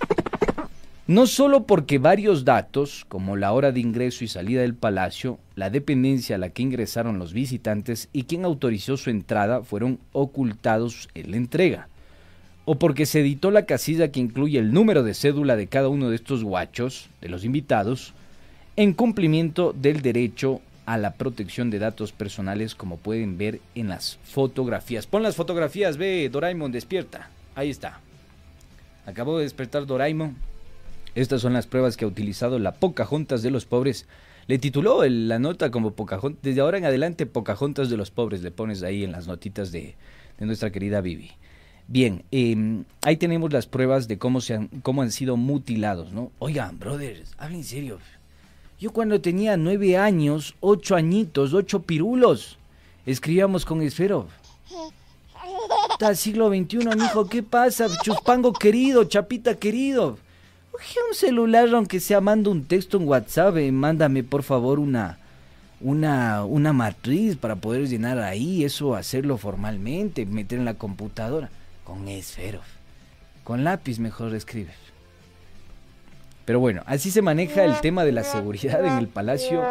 [1.07, 5.69] No solo porque varios datos, como la hora de ingreso y salida del palacio, la
[5.69, 11.29] dependencia a la que ingresaron los visitantes y quien autorizó su entrada fueron ocultados en
[11.29, 11.89] la entrega,
[12.65, 16.09] o porque se editó la casilla que incluye el número de cédula de cada uno
[16.09, 18.15] de estos guachos, de los invitados,
[18.75, 24.17] en cumplimiento del derecho a la protección de datos personales como pueden ver en las
[24.23, 25.05] fotografías.
[25.05, 27.29] Pon las fotografías, ve, Doraemon, despierta.
[27.53, 27.99] Ahí está.
[29.05, 30.54] Acabó de despertar Doraemon.
[31.15, 34.05] Estas son las pruebas que ha utilizado la Pocahontas de los pobres.
[34.47, 36.43] Le tituló la nota como Pocahontas.
[36.43, 38.43] Desde ahora en adelante, Pocahontas de los pobres.
[38.43, 39.95] Le pones ahí en las notitas de,
[40.39, 41.31] nuestra querida Vivi.
[41.87, 46.31] Bien, em, ahí tenemos las pruebas de cómo, se han, cómo han sido mutilados, ¿no?
[46.39, 47.99] Oigan, brothers, hablen en serio.
[48.77, 52.57] Yo cuando tenía nueve años, ocho añitos, ocho pirulos,
[53.05, 54.27] escribíamos con esfero.
[55.91, 57.87] Está siglo XXI, mijo, ¿qué pasa?
[58.03, 60.17] Chuspango querido, chapita querido.
[60.75, 65.19] Oye, un celular, aunque sea, mando un texto en WhatsApp, eh, mándame por favor una,
[65.79, 71.49] una, una matriz para poder llenar ahí, eso hacerlo formalmente, meter en la computadora.
[71.85, 72.59] Con esfero.
[73.45, 74.75] Con lápiz mejor escribes.
[76.45, 79.63] Pero bueno, así se maneja el tema de la seguridad en el palacio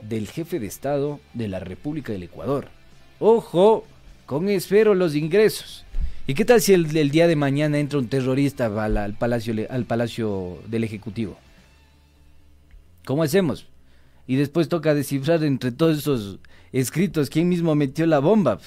[0.00, 2.68] del jefe de Estado de la República del Ecuador.
[3.18, 3.84] Ojo,
[4.24, 5.85] con esfero los ingresos.
[6.28, 10.58] ¿Y qué tal si el, día de mañana entra un terrorista al, palacio, al palacio
[10.66, 11.38] del Ejecutivo?
[13.04, 13.68] ¿Cómo hacemos?
[14.26, 16.40] Y después toca descifrar entre todos esos
[16.72, 18.58] escritos quién mismo metió la bomba.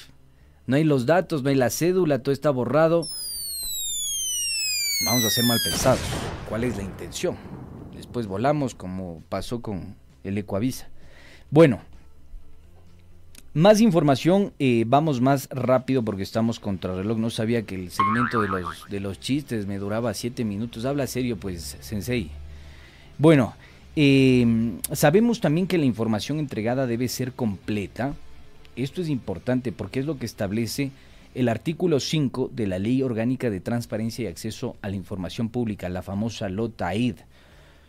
[0.67, 3.03] No hay los datos, no hay la cédula, todo está borrado.
[5.05, 5.99] Vamos a ser mal pensados.
[6.47, 7.35] ¿Cuál es la intención?
[7.93, 10.87] Después volamos como pasó con el Ecuavisa.
[11.51, 11.81] Bueno,
[13.53, 17.17] más información, eh, vamos más rápido porque estamos contra reloj.
[17.17, 20.85] No sabía que el segmento de los, de los chistes me duraba siete minutos.
[20.85, 22.29] Habla serio, pues, Sensei.
[23.17, 23.55] Bueno,
[23.95, 28.13] em, sabemos también que la información entregada debe ser completa.
[28.75, 30.91] Esto es importante porque es lo que establece
[31.35, 35.89] el artículo 5 de la Ley Orgánica de Transparencia y Acceso a la Información Pública,
[35.89, 37.15] la famosa LOTAID.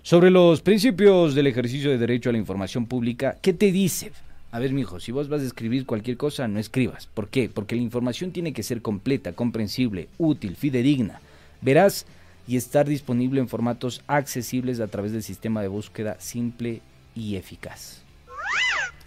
[0.03, 4.13] Sobre los principios del ejercicio de derecho a la información pública, ¿qué te dice?
[4.53, 7.07] A ver, mijo, si vos vas a escribir cualquier cosa, no escribas.
[7.07, 7.49] ¿Por qué?
[7.49, 11.21] Porque la información tiene que ser completa, comprensible, útil, fidedigna,
[11.61, 12.05] veraz
[12.49, 16.83] y estar disponible en formatos accesibles a través del sistema de búsqueda simple
[17.15, 18.03] y eficaz.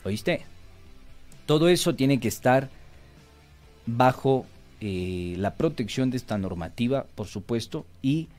[0.06, 0.46] ¿Oíste?
[1.46, 2.70] Todo eso tiene que estar
[3.86, 4.46] bajo
[4.80, 8.30] eh, la protección de esta normativa, por supuesto, y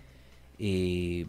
[0.58, 1.26] eh,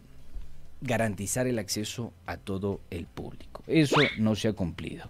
[0.80, 3.62] garantizar el acceso a todo el público.
[3.68, 5.10] Eso no se ha cumplido.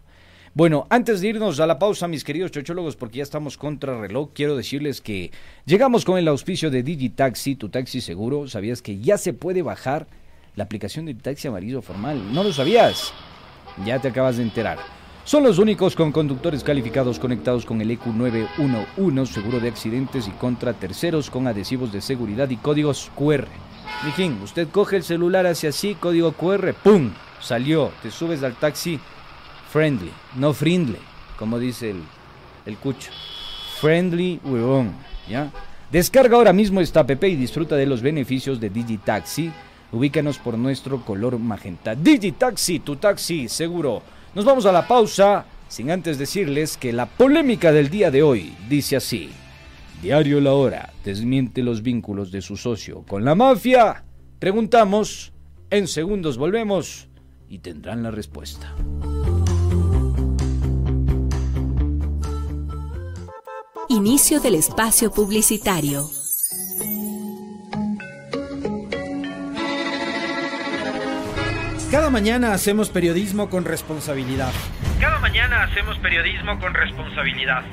[0.58, 4.30] Bueno, antes de irnos a la pausa, mis queridos chochólogos, porque ya estamos contra reloj,
[4.34, 5.32] quiero decirles que
[5.66, 8.48] llegamos con el auspicio de Digitaxi, tu taxi seguro.
[8.48, 10.08] ¿Sabías que ya se puede bajar
[10.56, 12.34] la aplicación de taxi amarillo formal?
[12.34, 13.12] ¿No lo sabías?
[13.86, 14.78] Ya te acabas de enterar.
[15.26, 20.72] Son los únicos con conductores calificados conectados con el EQ911, seguro de accidentes y contra
[20.72, 23.50] terceros con adhesivos de seguridad y códigos QR.
[24.06, 27.12] Mijín, usted coge el celular hacia así, código QR, ¡pum!
[27.42, 29.02] Salió, te subes al taxi
[29.72, 31.00] friendly, no friendly,
[31.38, 32.02] como dice el,
[32.66, 33.12] el cucho.
[33.80, 34.94] Friendly huevón,
[35.30, 35.52] ¿ya?
[35.92, 39.52] Descarga ahora mismo esta app y disfruta de los beneficios de Digitaxi.
[39.92, 41.96] Ubícanos por nuestro color magenta.
[41.96, 44.02] Digitaxi, tu taxi seguro.
[44.34, 48.56] Nos vamos a la pausa, sin antes decirles que la polémica del día de hoy
[48.68, 49.30] dice así.
[50.02, 54.04] Diario La Hora desmiente los vínculos de su socio con la mafia.
[54.40, 55.32] Preguntamos,
[55.70, 57.08] en segundos volvemos
[57.48, 58.76] y tendrán la respuesta.
[63.88, 66.10] Inicio del espacio publicitario.
[71.92, 74.52] Cada mañana hacemos periodismo con responsabilidad.
[75.00, 77.64] Cada mañana hacemos periodismo con responsabilidad.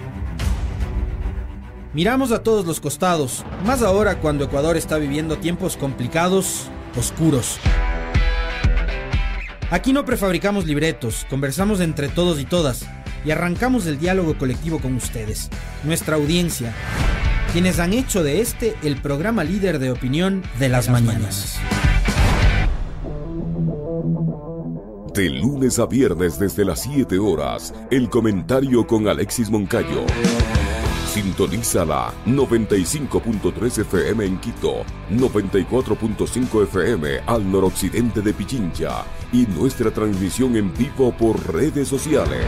[1.95, 7.59] Miramos a todos los costados, más ahora cuando Ecuador está viviendo tiempos complicados, oscuros.
[9.71, 12.87] Aquí no prefabricamos libretos, conversamos entre todos y todas
[13.25, 15.51] y arrancamos el diálogo colectivo con ustedes,
[15.85, 16.73] nuestra audiencia,
[17.53, 21.59] quienes han hecho de este el programa líder de opinión de las, mañanas.
[25.15, 30.07] De lunes a viernes desde las 7 horas, el comentario con Alexis Moncayo.
[31.13, 40.73] Sintonízala 95.3 FM en Quito, 94.5 FM al noroccidente de Pichincha y nuestra transmisión en
[40.73, 42.47] vivo por redes sociales.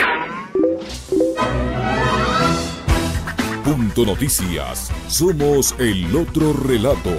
[3.71, 4.91] Punto Noticias.
[5.07, 7.15] Somos el otro relato.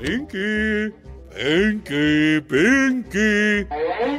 [0.00, 0.92] Pinky,
[1.32, 3.68] Pinky, Pinky.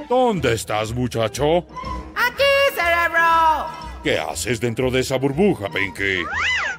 [0.07, 1.67] ¿Dónde estás, muchacho?
[2.15, 3.67] ¡Aquí, cerebro!
[4.05, 6.23] ¿Qué haces dentro de esa burbuja, Pinky?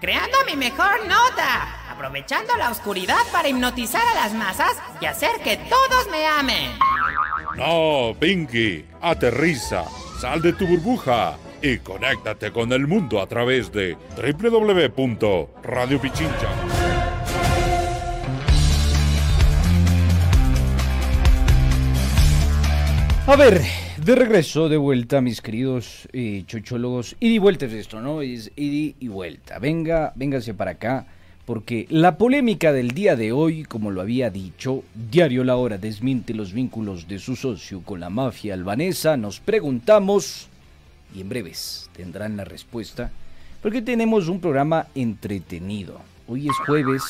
[0.00, 5.58] Creando mi mejor nota, aprovechando la oscuridad para hipnotizar a las masas y hacer que
[5.58, 6.70] todos me amen.
[7.58, 9.84] No, Pinky, aterriza,
[10.20, 16.48] sal de tu burbuja y conéctate con el mundo a través de www.radiopichincha.
[23.26, 23.60] A ver,
[24.04, 27.16] de regreso, de vuelta, mis queridos eh, chochólogos.
[27.18, 28.22] Y de vuelta es esto, ¿no?
[28.22, 29.58] Es ida y vuelta.
[29.58, 31.08] Venga, véngase para acá.
[31.48, 36.34] Porque la polémica del día de hoy, como lo había dicho, Diario La Hora desmiente
[36.34, 39.16] los vínculos de su socio con la mafia albanesa.
[39.16, 40.46] Nos preguntamos,
[41.14, 43.10] y en breves tendrán la respuesta,
[43.62, 46.02] porque tenemos un programa entretenido.
[46.26, 47.02] Hoy es jueves,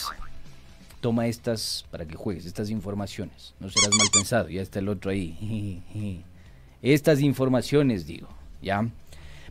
[1.01, 3.55] toma estas para que juegues, estas informaciones.
[3.59, 6.23] No serás mal pensado, ya está el otro ahí.
[6.81, 8.29] Estas informaciones, digo,
[8.63, 8.89] ¿ya?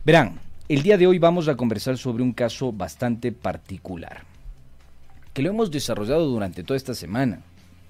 [0.02, 4.24] Verán, el día de hoy vamos a conversar sobre un caso bastante particular,
[5.38, 7.42] que lo hemos desarrollado durante toda esta semana,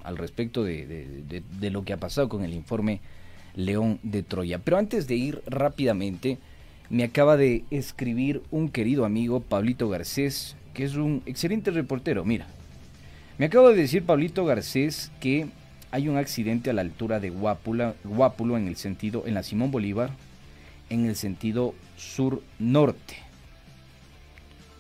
[0.05, 3.01] al respecto de, lo que ha pasado con el informe
[3.55, 4.59] León de Troya.
[4.59, 6.37] Pero antes de ir rápidamente,
[6.91, 12.47] me acaba de escribir un querido amigo, Pablito Garcés, que es un excelente reportero, mira.
[13.39, 15.47] Me acaba de decir Pablito Garcés que
[15.91, 19.71] hay un accidente a la altura de Guápula, Guápulo en el sentido, en la Simón
[19.71, 20.11] Bolívar,
[20.91, 23.28] en el sentido sur-norte.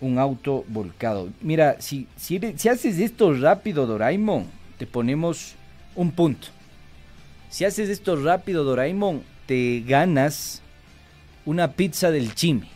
[0.00, 1.28] Un auto volcado.
[1.40, 4.46] Mira, si, si, si haces esto rápido, Doraemon,
[4.78, 5.54] te ponemos
[5.94, 6.48] un punto.
[7.50, 10.62] Si haces esto rápido, Doraemon, te ganas
[11.44, 12.68] una pizza del chime.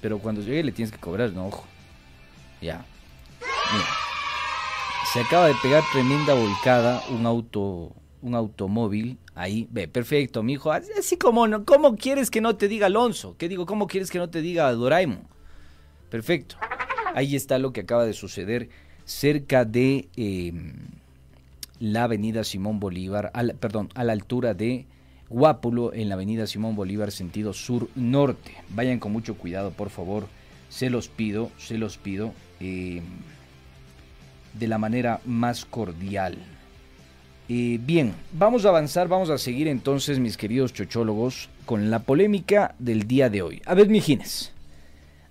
[0.00, 1.64] Pero cuando llegue le tienes que cobrar, no, ojo.
[2.60, 2.84] Ya.
[3.72, 3.86] Mira.
[5.12, 9.68] Se acaba de pegar tremenda volcada un auto, un automóvil ahí.
[9.70, 10.72] Ve, perfecto, mijo.
[10.72, 13.36] Así como no, ¿cómo quieres que no te diga Alonso?
[13.38, 13.66] ¿Qué digo?
[13.66, 15.33] ¿Cómo quieres que no te diga Doraemon?
[16.14, 16.54] Perfecto.
[17.12, 18.68] Ahí está lo que acaba de suceder
[19.04, 20.52] cerca de eh,
[21.80, 24.86] la avenida Simón Bolívar, perdón, a la altura de
[25.28, 28.52] Guápulo en la avenida Simón Bolívar sentido sur-norte.
[28.68, 30.28] Vayan con mucho cuidado, por favor.
[30.68, 32.32] Se los pido, se los pido.
[32.60, 33.02] eh,
[34.52, 36.38] de la manera más cordial.
[37.48, 42.76] Eh, bien, vamos a avanzar, vamos a seguir entonces, mis queridos chochólogos, con la polémica
[42.78, 43.62] del día de hoy.
[43.66, 44.53] A ver, mijines.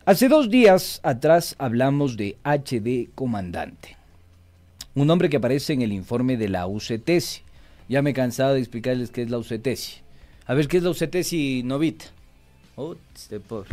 [0.05, 3.95] Hace dos días atrás hablamos de HD Comandante,
[4.95, 7.41] un nombre que aparece en el informe de la UCTESI.
[7.87, 10.01] Ya me he cansado de explicarles qué es la UCTESI.
[10.45, 12.03] A ver, ¿qué es la UCTESI, Novita?
[12.75, 13.69] Oh, este pobre.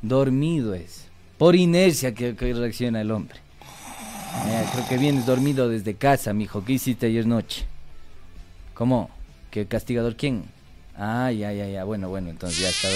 [0.00, 1.08] Dormido es.
[1.36, 3.38] Por inercia que, reacciona el hombre.
[4.72, 6.64] Creo que vienes dormido desde casa, mijo.
[6.64, 7.66] ¿Qué hiciste ayer noche?
[8.72, 9.10] ¿Cómo?
[9.50, 10.44] ¿Qué castigador quién?
[10.96, 11.84] Ah, ya, ya, ya.
[11.84, 12.88] Bueno, bueno, entonces ya está.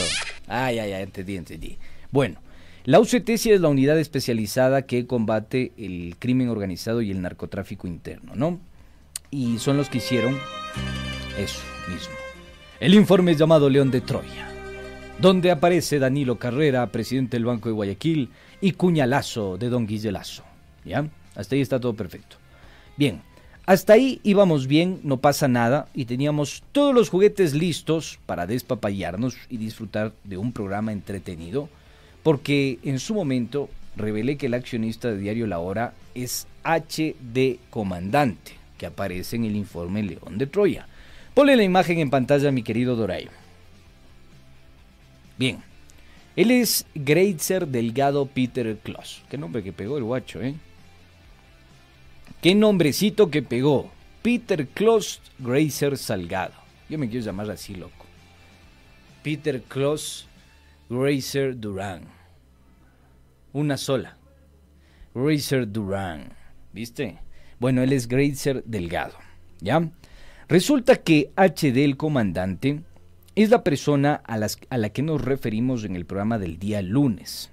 [0.48, 1.76] Ah, ya, ya, entendí, entendí.
[2.10, 2.38] Bueno,
[2.87, 8.35] La UCTC es la unidad especializada que combate el crimen organizado y el narcotráfico interno,
[8.35, 8.61] ¿no?
[9.30, 10.37] Y son los que hicieron
[11.39, 12.14] eso mismo.
[12.80, 14.51] El informe es llamado León de Troya,
[15.18, 18.28] donde aparece Danilo Carrera, presidente del Banco de Guayaquil,
[18.61, 20.45] y Cuñalazo de Don Guillelazo.
[20.85, 21.09] ¿Ya?
[21.35, 22.37] Hasta ahí está todo perfecto.
[22.99, 23.22] Bien,
[23.64, 29.39] hasta ahí íbamos bien, no pasa nada, y teníamos todos los juguetes listos para despapallarnos
[29.49, 31.70] y disfrutar de un programa entretenido
[32.24, 38.52] porque en su momento revelé que el accionista de Diario La Hora es HD Comandante,
[38.78, 40.88] que aparece en el informe León de Troya.
[41.34, 43.28] Ponle la imagen en pantalla, mi querido Doray.
[45.38, 45.62] Bien,
[46.34, 49.22] él es Greitzer Delgado Peter Kloss.
[49.28, 50.54] Qué nombre que pegó el guacho, ¿eh?
[52.40, 53.90] Qué nombrecito que pegó.
[54.22, 56.54] Peter Kloss Greitzer Salgado.
[56.88, 58.06] Yo me quiero llamar así, loco.
[59.22, 60.26] Peter Kloss
[60.91, 62.05] Grazer Durán.
[63.53, 64.16] Una sola.
[65.14, 66.35] Grazer Durán.
[66.72, 67.18] ¿Viste?
[67.59, 69.14] Bueno, él es Grazer Delgado.
[69.61, 69.91] ¿Ya?
[70.49, 72.82] Resulta que HD, el comandante,
[73.35, 77.51] es la persona a, a la que nos referimos en el programa del día lunes.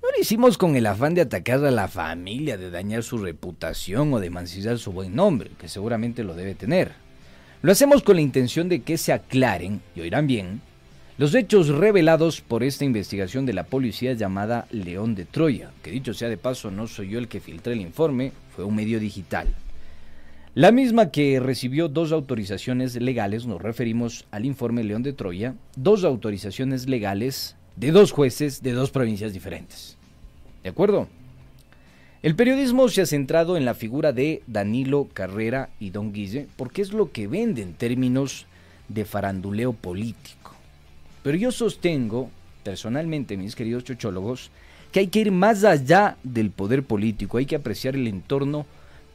[0.00, 4.12] No lo hicimos con el afán de atacar a la familia, de dañar su reputación
[4.12, 6.92] o de mancillar su buen nombre, que seguramente lo debe tener.
[7.62, 10.60] Lo hacemos con la intención de que se aclaren, y oirán bien,
[11.16, 16.12] los hechos revelados por esta investigación de la policía llamada León de Troya, que dicho
[16.12, 19.46] sea de paso no soy yo el que filtré el informe, fue un medio digital.
[20.56, 26.02] La misma que recibió dos autorizaciones legales, nos referimos al informe León de Troya, dos
[26.02, 29.96] autorizaciones legales de dos jueces de dos provincias diferentes.
[30.64, 31.08] ¿De acuerdo?
[32.22, 36.82] El periodismo se ha centrado en la figura de Danilo Carrera y Don Guille porque
[36.82, 38.46] es lo que vende en términos
[38.88, 40.53] de faranduleo político.
[41.24, 42.30] Pero yo sostengo,
[42.62, 44.50] personalmente, mis queridos chochólogos,
[44.92, 48.66] que hay que ir más allá del poder político, hay que apreciar el entorno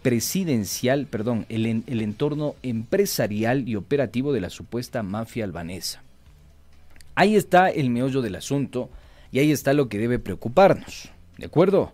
[0.01, 6.01] presidencial, perdón, el, el entorno empresarial y operativo de la supuesta mafia albanesa.
[7.13, 8.89] Ahí está el meollo del asunto
[9.31, 11.93] y ahí está lo que debe preocuparnos, ¿de acuerdo?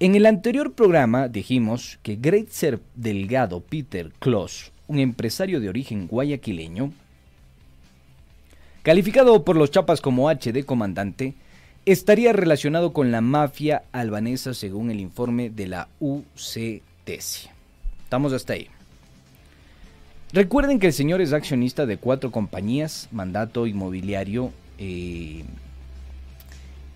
[0.00, 6.92] En el anterior programa dijimos que Greitzer Delgado Peter Kloss, un empresario de origen guayaquileño,
[8.86, 11.34] calificado por los chapas como HD comandante,
[11.86, 17.50] estaría relacionado con la mafia albanesa según el informe de la UCTC.
[18.04, 18.68] Estamos hasta ahí.
[20.32, 25.42] Recuerden que el señor es accionista de cuatro compañías, mandato inmobiliario, eh,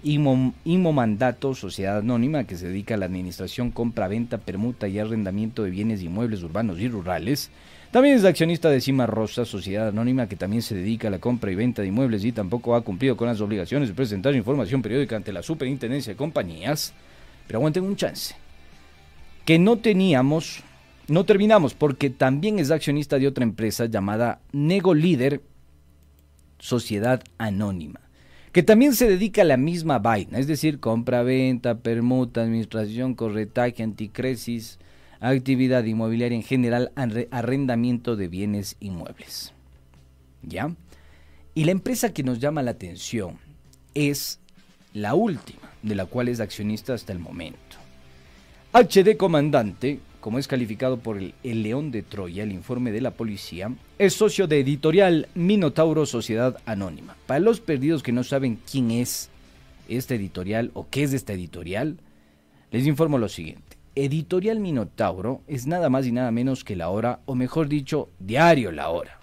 [0.05, 5.64] Imo, Mandato, Sociedad Anónima, que se dedica a la administración, compra, venta, permuta y arrendamiento
[5.64, 7.51] de bienes inmuebles urbanos y rurales,
[7.91, 11.51] también es accionista de Cima Rosa, sociedad anónima que también se dedica a la compra
[11.51, 15.16] y venta de inmuebles y tampoco ha cumplido con las obligaciones de presentar información periódica
[15.16, 16.93] ante la Superintendencia de Compañías.
[17.47, 18.34] Pero aguanten un chance.
[19.45, 20.62] Que no teníamos,
[21.09, 25.41] no terminamos, porque también es accionista de otra empresa llamada Nego Líder,
[26.59, 28.01] Sociedad Anónima
[28.53, 33.82] que también se dedica a la misma vaina, es decir, compra, venta, permuta, administración, corretaje,
[33.82, 34.78] anticresis,
[35.20, 36.92] actividad inmobiliaria en general,
[37.30, 39.52] arrendamiento de bienes inmuebles.
[40.42, 40.74] ¿Ya?
[41.54, 43.38] Y la empresa que nos llama la atención
[43.94, 44.40] es
[44.94, 47.58] la última, de la cual es accionista hasta el momento.
[48.72, 53.10] HD Comandante, como es calificado por el, el, León de Troya, el informe de la
[53.10, 57.16] policía, es socio de editorial Minotauro Sociedad Anónima.
[57.26, 59.28] Para los perdidos que no saben quién es
[59.88, 61.98] esta editorial o qué es esta editorial,
[62.70, 63.79] les informo lo siguiente.
[63.95, 68.70] Editorial Minotauro es nada más y nada menos que la hora, o mejor dicho, diario
[68.72, 69.18] la hora.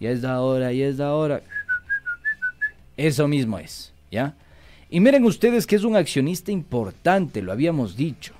[0.00, 1.42] Ya es la hora, ya es la hora.
[2.96, 4.34] Eso mismo es, ¿ya?
[4.90, 8.34] Y miren ustedes que es un accionista importante, lo habíamos dicho.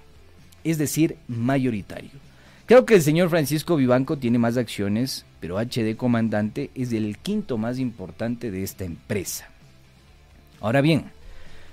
[0.64, 2.10] Es decir, mayoritario.
[2.66, 7.56] Creo que el señor Francisco Vivanco tiene más acciones, pero HD Comandante es el quinto
[7.56, 9.48] más importante de esta empresa.
[10.60, 11.10] Ahora bien,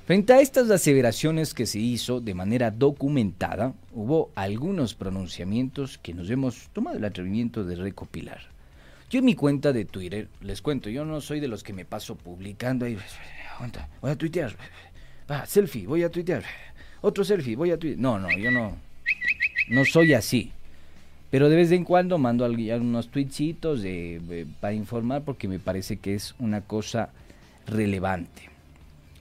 [0.06, 6.30] Frente a estas aseveraciones que se hizo de manera documentada, hubo algunos pronunciamientos que nos
[6.30, 8.42] hemos tomado el atrevimiento de recopilar.
[9.10, 11.86] Yo en mi cuenta de Twitter, les cuento, yo no soy de los que me
[11.86, 13.00] paso publicando ahí,
[14.00, 14.56] voy a tuitear,
[15.30, 16.44] va, selfie, voy a tuitear,
[17.02, 18.00] otro selfie, voy a tuitear.
[18.00, 18.78] No, no, yo no,
[19.70, 20.52] no soy así.
[21.32, 23.82] Pero de vez en cuando mando algunos tweetsitos
[24.60, 27.10] para informar porque me parece que es una cosa
[27.66, 28.55] relevante.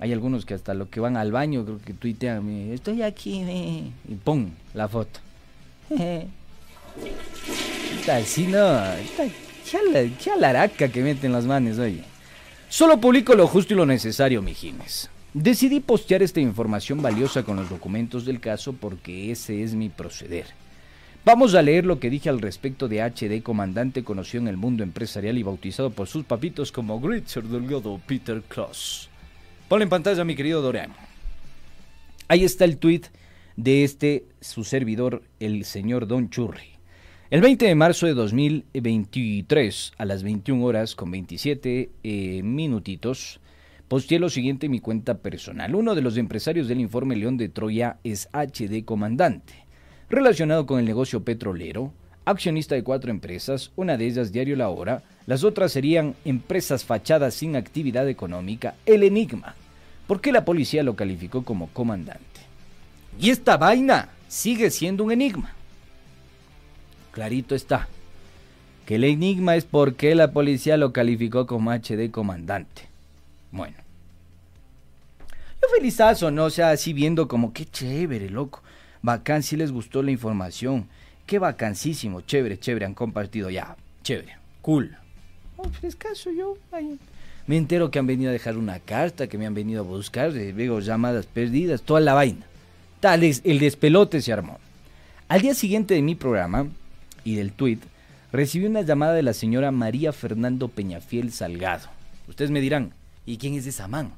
[0.00, 4.14] Hay algunos que hasta lo que van al baño, creo que tuitean, estoy aquí, y
[4.14, 5.20] pum, la foto.
[8.10, 8.80] Así no,
[10.22, 12.02] qué alaraca que meten las manes, oye.
[12.68, 15.08] Solo publico lo justo y lo necesario, mijines.
[15.32, 20.46] Decidí postear esta información valiosa con los documentos del caso porque ese es mi proceder.
[21.24, 24.82] Vamos a leer lo que dije al respecto de HD, comandante conocido en el mundo
[24.82, 29.08] empresarial y bautizado por sus papitos como Gritzer Delgado Peter Kloss.
[29.68, 30.92] Ponle en pantalla, mi querido Dorian.
[32.28, 33.02] Ahí está el tweet
[33.56, 36.74] de este, su servidor, el señor Don Churri.
[37.30, 43.40] El 20 de marzo de 2023, a las 21 horas con 27 eh, minutitos,
[43.88, 45.74] posteé lo siguiente en mi cuenta personal.
[45.74, 49.64] Uno de los empresarios del informe León de Troya es HD Comandante
[50.08, 51.92] relacionado con el negocio petrolero,
[52.24, 57.34] accionista de cuatro empresas, una de ellas Diario La Hora, las otras serían empresas fachadas
[57.34, 59.54] sin actividad económica, el Enigma.
[60.06, 62.22] ¿Por qué la policía lo calificó como comandante?
[63.18, 65.52] Y esta vaina sigue siendo un enigma.
[67.12, 67.88] Clarito está.
[68.84, 72.82] Que el enigma es por qué la policía lo calificó como HD comandante.
[73.50, 73.76] Bueno.
[75.62, 76.44] Yo felizazo, ¿no?
[76.44, 78.62] O sea, así viendo como qué chévere, loco.
[79.00, 80.88] Bacán, si les gustó la información.
[81.26, 83.76] Qué vacancísimo, chévere, chévere, han compartido ya.
[84.02, 84.96] Chévere, cool.
[85.56, 86.58] Oh, frescaso yo.
[87.46, 90.32] Me entero que han venido a dejar una carta, que me han venido a buscar,
[90.32, 92.44] veo llamadas perdidas, toda la vaina.
[93.00, 94.58] Tal es, el despelote se armó.
[95.28, 96.66] Al día siguiente de mi programa
[97.24, 97.78] y del tweet,
[98.32, 101.88] recibí una llamada de la señora María Fernando Peñafiel Salgado.
[102.28, 102.92] Ustedes me dirán,
[103.24, 104.12] ¿y quién es esa man?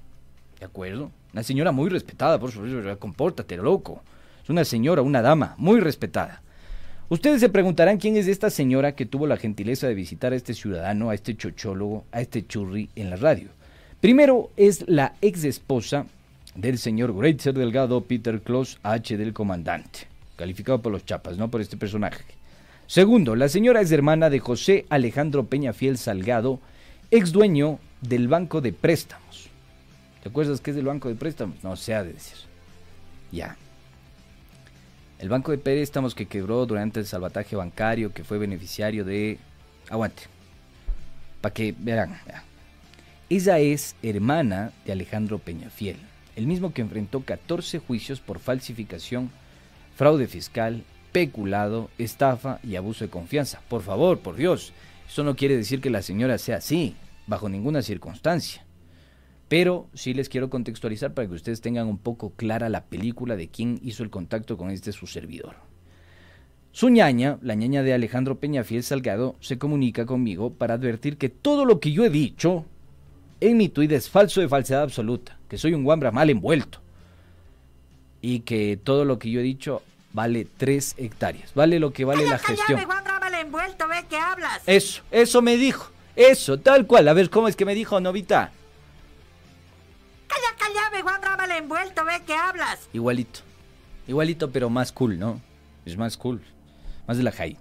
[0.59, 1.11] ¿De acuerdo?
[1.33, 4.03] Una señora muy respetada, por supuesto, compórtate, loco.
[4.43, 6.43] Es una señora, una dama, muy respetada.
[7.09, 10.55] Ustedes se preguntarán quién es esta señora que tuvo la gentileza de visitar a este
[10.55, 13.49] ciudadano, a este chochólogo, a este churri en la radio.
[14.01, 16.07] Primero es la ex esposa
[16.57, 20.01] del señor Greitzer Delgado Peter Kloss H del comandante,
[20.35, 22.25] calificado por los chapas, no por este personaje.
[22.89, 26.59] Segundo, la señora es hermana de José Alejandro Peñafiel Salgado,
[27.13, 29.49] ex dueño del Banco de Préstamos.
[30.25, 31.63] ¿Te acuerdas qué es el Banco de Préstamos?
[31.63, 32.37] No se ha de decir.
[33.31, 33.57] Ya.
[35.19, 39.39] El Banco de Préstamos que quebró durante el salvataje bancario, que fue beneficiario de...
[39.89, 40.25] Aguante.
[41.41, 42.19] Para que verán.
[43.31, 45.97] Ella es hermana de Alejandro Peñafiel,
[46.37, 49.31] el mismo que enfrentó 14 juicios por falsificación,
[49.97, 53.63] fraude fiscal, peculado, estafa y abuso de confianza.
[53.69, 54.75] Por favor, por Dios,
[55.09, 56.95] eso no quiere decir que la señora sea así,
[57.27, 58.66] bajo ninguna circunstancia.
[59.49, 63.49] Pero sí les quiero contextualizar para que ustedes tengan un poco clara la película de
[63.49, 65.55] quién hizo el contacto con este su servidor.
[66.73, 71.65] Su ñaña, la ñaña de Alejandro Peñafiel Salgado, se comunica conmigo para advertir que todo
[71.65, 72.67] lo que yo he dicho
[73.41, 76.81] en mi tuit es falso de falsedad absoluta, que soy un guambra mal envuelto
[78.21, 79.83] y que todo lo que yo he dicho
[80.13, 82.87] vale tres hectáreas, vale lo que vale la gestión.
[82.87, 84.63] mal envuelto, ve que hablas.
[84.67, 87.09] Eso, eso me dijo, eso, tal cual.
[87.09, 88.53] A ver, ¿cómo es que me dijo, Novita?
[91.07, 91.21] Juan
[91.57, 92.89] envuelto, ve que hablas.
[92.93, 93.39] Igualito.
[94.09, 95.41] Igualito, pero más cool, ¿no?
[95.85, 96.43] Es más cool.
[97.07, 97.57] Más de la high.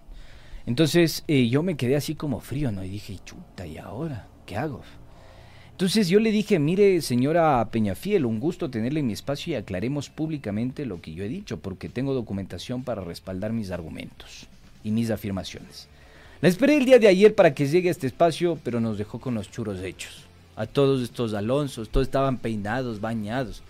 [0.66, 2.84] Entonces eh, yo me quedé así como frío, ¿no?
[2.84, 4.26] Y dije, chuta, ¿y ahora?
[4.48, 4.82] ¿Qué hago?
[5.70, 10.10] Entonces yo le dije, mire, señora Peñafiel, un gusto tenerle en mi espacio y aclaremos
[10.10, 14.48] públicamente lo que yo he dicho, porque tengo documentación para respaldar mis argumentos
[14.84, 15.88] y mis afirmaciones.
[16.42, 19.20] La esperé el día de ayer para que llegue a este espacio, pero nos dejó
[19.20, 20.25] con los churos hechos
[20.56, 23.62] a todos estos Alonsos, todos estaban peinados, bañados.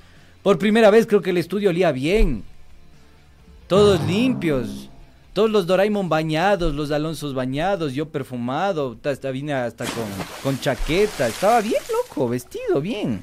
[0.44, 2.44] Por primera vez creo que el estudio olía bien.
[3.68, 4.90] Todos limpios.
[5.34, 10.06] Todos los Doraemon bañados, los Alonsos bañados, yo perfumado, hasta vine hasta con,
[10.42, 13.20] con chaqueta, estaba bien loco, vestido bien.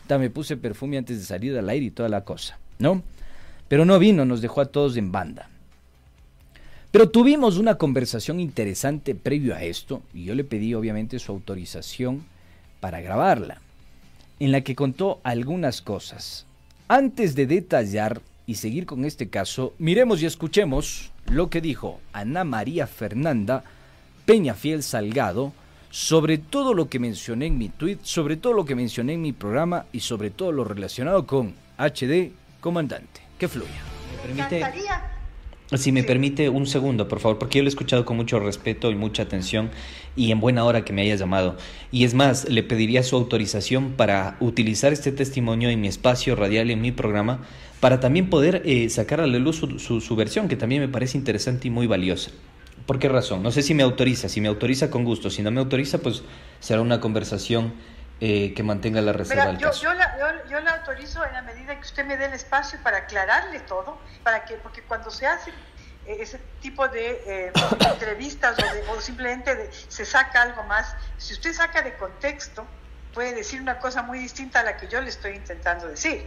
[0.00, 3.02] Hasta me puse perfume antes de salir al aire y toda la cosa, ¿no?
[3.68, 5.50] Pero no vino, nos dejó a todos en banda.
[6.90, 12.24] Pero tuvimos una conversación interesante previo a esto, y yo le pedí obviamente su autorización
[12.82, 13.60] para grabarla,
[14.40, 16.46] en la que contó algunas cosas.
[16.88, 22.42] Antes de detallar y seguir con este caso, miremos y escuchemos lo que dijo Ana
[22.42, 23.62] María Fernanda
[24.26, 25.52] Peñafiel Salgado
[25.90, 29.32] sobre todo lo que mencioné en mi tweet, sobre todo lo que mencioné en mi
[29.32, 33.20] programa y sobre todo lo relacionado con HD Comandante.
[33.38, 33.70] Que fluya.
[34.22, 34.60] permite
[35.76, 38.90] si me permite un segundo, por favor, porque yo lo he escuchado con mucho respeto
[38.90, 39.70] y mucha atención
[40.16, 41.56] y en buena hora que me haya llamado.
[41.90, 46.70] Y es más, le pediría su autorización para utilizar este testimonio en mi espacio radial
[46.70, 47.40] en mi programa
[47.80, 51.18] para también poder eh, sacar a la luz su, su versión, que también me parece
[51.18, 52.30] interesante y muy valiosa.
[52.86, 53.42] ¿Por qué razón?
[53.42, 56.22] No sé si me autoriza, si me autoriza con gusto, si no me autoriza, pues
[56.60, 57.72] será una conversación
[58.24, 59.82] eh, que mantenga la reserva del yo, caso.
[59.82, 60.16] Yo la,
[60.48, 63.98] yo, la, autorizo en la medida que usted me dé el espacio para aclararle todo,
[64.22, 65.50] para que, porque cuando se hace
[66.06, 67.52] eh, ese tipo de eh,
[67.92, 68.56] entrevistas
[68.88, 72.64] o, simplemente se saca algo más, si usted saca de contexto
[73.12, 76.24] puede decir una cosa muy distinta a la que yo le estoy intentando decir.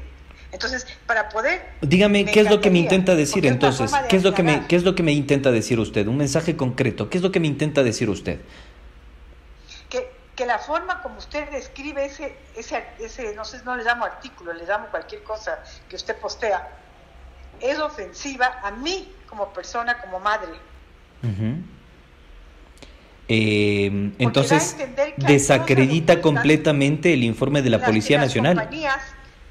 [0.52, 1.62] Entonces, para poder...
[1.80, 3.90] Dígame, me ¿qué es lo que me intenta decir entonces?
[3.90, 4.68] de ¿Qué es, lo que me.
[4.68, 6.08] ¿Qué es lo que me intenta decir usted?
[6.08, 7.10] Un mensaje concreto.
[7.10, 8.40] ¿Qué es lo que me intenta decir usted?
[10.36, 14.54] Que, la forma como usted describe ese, ese, ese, no sé, no le llamo artículo,
[14.54, 15.60] le llamo cualquier cosa
[15.90, 16.68] que usted postea,
[17.60, 20.54] es ofensiva a mí como persona, como madre.
[23.28, 24.76] Eh, entonces,
[25.18, 28.58] desacredita completamente el informe de la Las- Policía en Nacional.
[28.58, 29.02] compañías,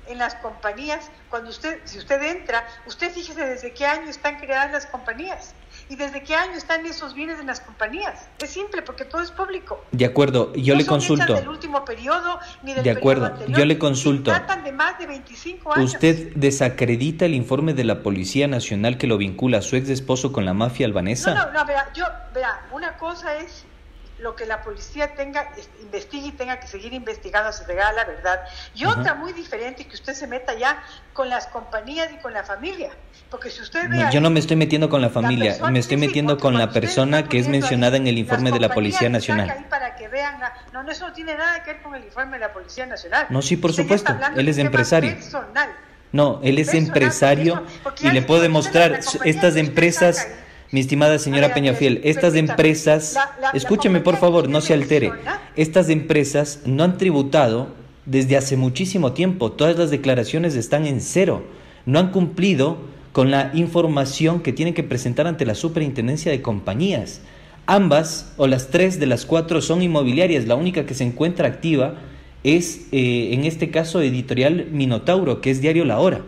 [0.07, 4.70] en las compañías, cuando usted, si usted entra, usted fíjese desde qué año están creadas
[4.70, 5.55] las compañías
[5.89, 8.28] y desde qué año están esos bienes en las compañías.
[8.39, 9.85] Es simple porque todo es público.
[9.93, 11.35] De acuerdo, yo no le son consulto.
[11.35, 14.30] del último periodo ni del De acuerdo, anterior, yo le consulto.
[14.30, 15.93] Tratan de más de 25 años.
[15.93, 20.32] ¿Usted desacredita el informe de la Policía Nacional que lo vincula a su ex esposo
[20.32, 21.35] con la mafia albanesa?
[21.35, 23.64] No, no, no, vea, yo, vea, una cosa es
[24.24, 27.92] lo que la policía tenga, es- investigue y tenga que seguir investigando hasta llegar a
[27.92, 28.40] la verdad.
[28.74, 32.42] Y otra muy diferente, que usted se meta ya con las compañías y con la
[32.42, 32.88] familia.
[33.30, 35.70] Porque si usted ve No, ahí, yo no me estoy metiendo con la familia, persona-
[35.72, 38.60] me estoy sí, metiendo con la persona que es ahí mencionada en el informe de
[38.60, 39.50] la Policía Nacional.
[39.50, 42.04] ahí para que vean, la- no, no, eso no tiene nada que ver con el
[42.04, 43.26] informe de la Policía Nacional.
[43.28, 45.12] No, sí, por Usted supuesto, él es empresario.
[45.12, 45.68] personal.
[46.12, 47.66] No, él es Personal, empresario
[48.00, 50.26] y le puedo demostrar estas empresas.
[50.72, 54.74] Mi estimada señora ver, Peñafiel, estas empresas, La- la- la escúcheme por favor, no se
[54.74, 55.12] altere,
[55.56, 57.68] estas empresas no han tributado
[58.06, 61.44] desde hace muchísimo tiempo, todas las declaraciones están en cero,
[61.86, 62.78] no han cumplido
[63.12, 67.20] con la información que tienen que presentar ante la superintendencia de compañías.
[67.66, 71.94] Ambas, o las tres de las cuatro, son inmobiliarias, la única que se encuentra activa
[72.42, 76.20] es, eh, en este caso, Editorial Minotauro, que es Diario La Hora.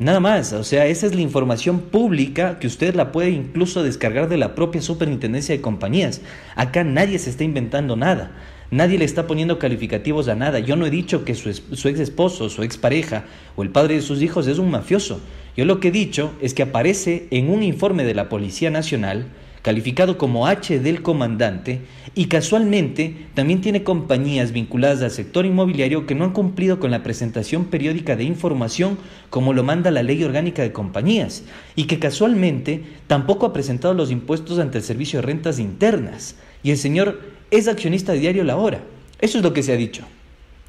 [0.00, 4.30] Nada más, o sea, esa es la información pública que usted la puede incluso descargar
[4.30, 6.22] de la propia superintendencia de compañías.
[6.56, 8.30] Acá nadie se está inventando nada,
[8.70, 10.58] nadie le está poniendo calificativos a nada.
[10.58, 13.24] Yo no he dicho que su, su ex esposo, su ex pareja
[13.56, 15.20] o el padre de sus hijos es un mafioso.
[15.54, 19.26] Yo lo que he dicho es que aparece en un informe de la Policía Nacional
[19.62, 21.80] calificado como H del comandante,
[22.14, 27.02] y casualmente también tiene compañías vinculadas al sector inmobiliario que no han cumplido con la
[27.02, 28.98] presentación periódica de información
[29.28, 31.44] como lo manda la Ley Orgánica de Compañías,
[31.76, 36.36] y que casualmente tampoco ha presentado los impuestos ante el Servicio de Rentas Internas.
[36.62, 38.82] Y el señor es accionista de Diario La Hora.
[39.20, 40.04] Eso es lo que se ha dicho.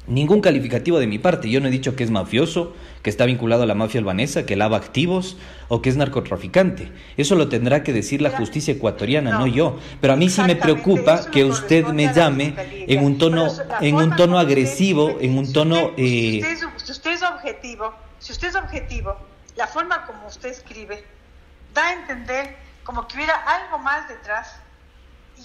[0.08, 1.48] Ningún calificativo de mi parte.
[1.48, 4.56] Yo no he dicho que es mafioso, que está vinculado a la mafia albanesa, que
[4.56, 5.36] lava activos
[5.68, 6.90] o que es narcotraficante.
[7.16, 9.78] Eso lo tendrá que decir la justicia ecuatoriana, no, yo.
[10.00, 12.54] Pero a mí sí me preocupa que usted me llame
[12.88, 13.46] en un tono,
[13.80, 15.92] en un tono agresivo, en un tono...
[15.96, 19.16] Si eh, usted, es- si usted es objetivo, si usted es objetivo,
[19.56, 21.04] la forma como usted escribe
[21.74, 24.56] da a entender como que hubiera algo más detrás.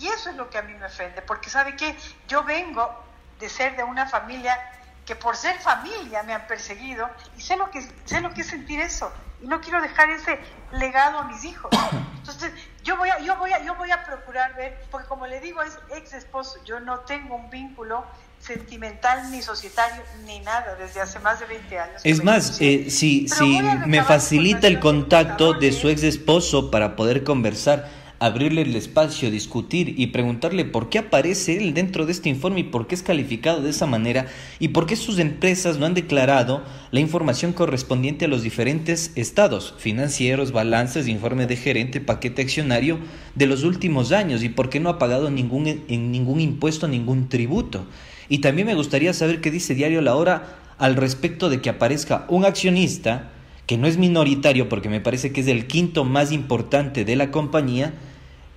[0.02, 1.96] Y eso es lo que a mí me ofende, porque sabe que
[2.28, 3.07] yo vengo
[3.40, 4.58] de ser de una familia
[5.06, 8.48] que por ser familia me han perseguido y sé lo que sé lo que es
[8.48, 9.12] sentir eso
[9.42, 10.40] y no quiero dejar ese
[10.72, 11.72] legado a mis hijos.
[12.18, 12.52] Entonces,
[12.84, 15.62] yo voy a yo voy a yo voy a procurar ver, porque como le digo
[15.62, 18.04] es ex esposo, yo no tengo un vínculo
[18.40, 22.02] sentimental ni societario ni nada desde hace más de 20 años.
[22.04, 27.24] Es más, eh, si, si me facilita el contacto de su ex esposo para poder
[27.24, 32.62] conversar, abrirle el espacio, discutir y preguntarle por qué aparece él dentro de este informe
[32.62, 34.28] y por qué es calificado de esa manera
[34.60, 39.76] y por qué sus empresas no han declarado la información correspondiente a los diferentes estados,
[39.78, 43.00] financieros, balances, informe de gerente, paquete accionario
[43.36, 47.30] de los últimos años y por qué no ha pagado ningún, en ningún impuesto, ningún
[47.30, 47.86] tributo.
[48.30, 52.26] Y también me gustaría saber qué dice Diario La Hora al respecto de que aparezca
[52.28, 53.32] un accionista
[53.68, 57.30] que no es minoritario porque me parece que es el quinto más importante de la
[57.32, 57.94] compañía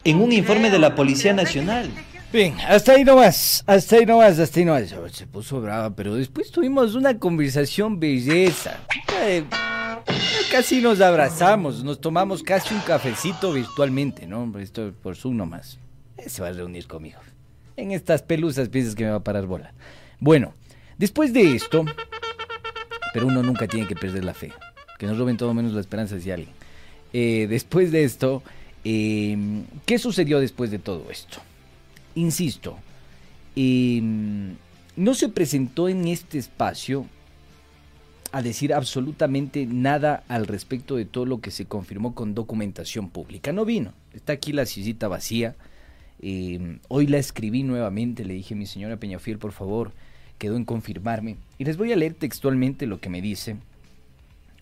[0.04, 1.90] en un informe de la Policía Nacional.
[2.32, 4.94] Bien, hasta ahí nomás, hasta ahí nomás, hasta ahí nomás.
[5.12, 8.78] Se puso brava, pero después tuvimos una conversación belleza.
[9.22, 9.42] Eh,
[10.50, 14.56] casi nos abrazamos, nos tomamos casi un cafecito virtualmente, ¿no?
[14.61, 15.80] Esto por Zoom nomás.
[16.18, 17.18] Eh, Se va a reunir conmigo.
[17.76, 19.74] En estas pelusas piensas que me va a parar bola.
[20.20, 20.54] Bueno,
[20.98, 21.84] después de esto,
[23.12, 24.52] pero uno nunca tiene que perder la fe.
[25.01, 26.53] Que nos roben todo menos la esperanza de alguien.
[27.14, 28.42] Eh, después de esto,
[28.84, 31.38] eh, ¿qué sucedió después de todo esto?
[32.14, 32.76] Insisto,
[33.57, 34.03] eh,
[34.96, 37.07] no se presentó en este espacio
[38.32, 43.53] a decir absolutamente nada al respecto de todo lo que se confirmó con documentación pública.
[43.53, 43.94] No vino.
[44.12, 45.57] Está aquí la sillita vacía.
[46.20, 49.92] Eh, hoy la escribí nuevamente, le dije a mi señora Peñafiel, por favor,
[50.36, 51.38] quedó en confirmarme.
[51.59, 53.57] Y les voy a leer textualmente lo que me dice.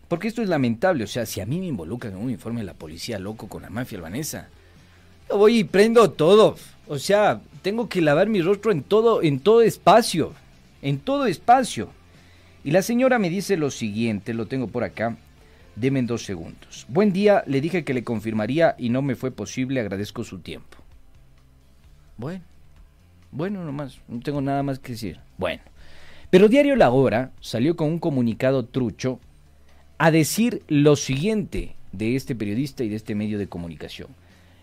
[0.09, 2.67] Porque esto es lamentable, o sea, si a mí me involucran en un informe de
[2.67, 4.49] la policía loco con la mafia albanesa,
[5.29, 6.57] yo voy y prendo todo.
[6.87, 10.33] O sea, tengo que lavar mi rostro en todo, en todo espacio.
[10.81, 11.91] en todo espacio.
[12.65, 15.17] Y la señora me dice lo siguiente, lo tengo por acá.
[15.77, 16.87] Deme dos segundos.
[16.89, 20.79] Buen día, le dije que le confirmaría y no me fue posible, agradezco su tiempo.
[22.17, 22.43] Bueno,
[23.31, 25.21] bueno, nomás, no tengo nada más que decir.
[25.37, 25.63] Bueno,
[26.31, 29.21] pero Diario La Hora salió con un comunicado trucho
[29.99, 34.09] a decir lo siguiente de este periodista y de este medio de comunicación.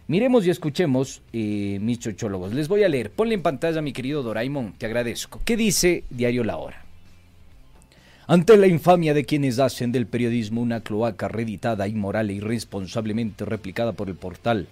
[0.07, 2.53] Miremos y escuchemos, eh, mis chochólogos.
[2.53, 3.09] Les voy a leer.
[3.09, 5.41] Ponle en pantalla, mi querido Doraemon, te agradezco.
[5.43, 6.86] ¿Qué dice Diario La Hora?
[8.27, 13.91] Ante la infamia de quienes hacen del periodismo una cloaca reeditada, inmoral e irresponsablemente replicada
[13.91, 14.67] por el portal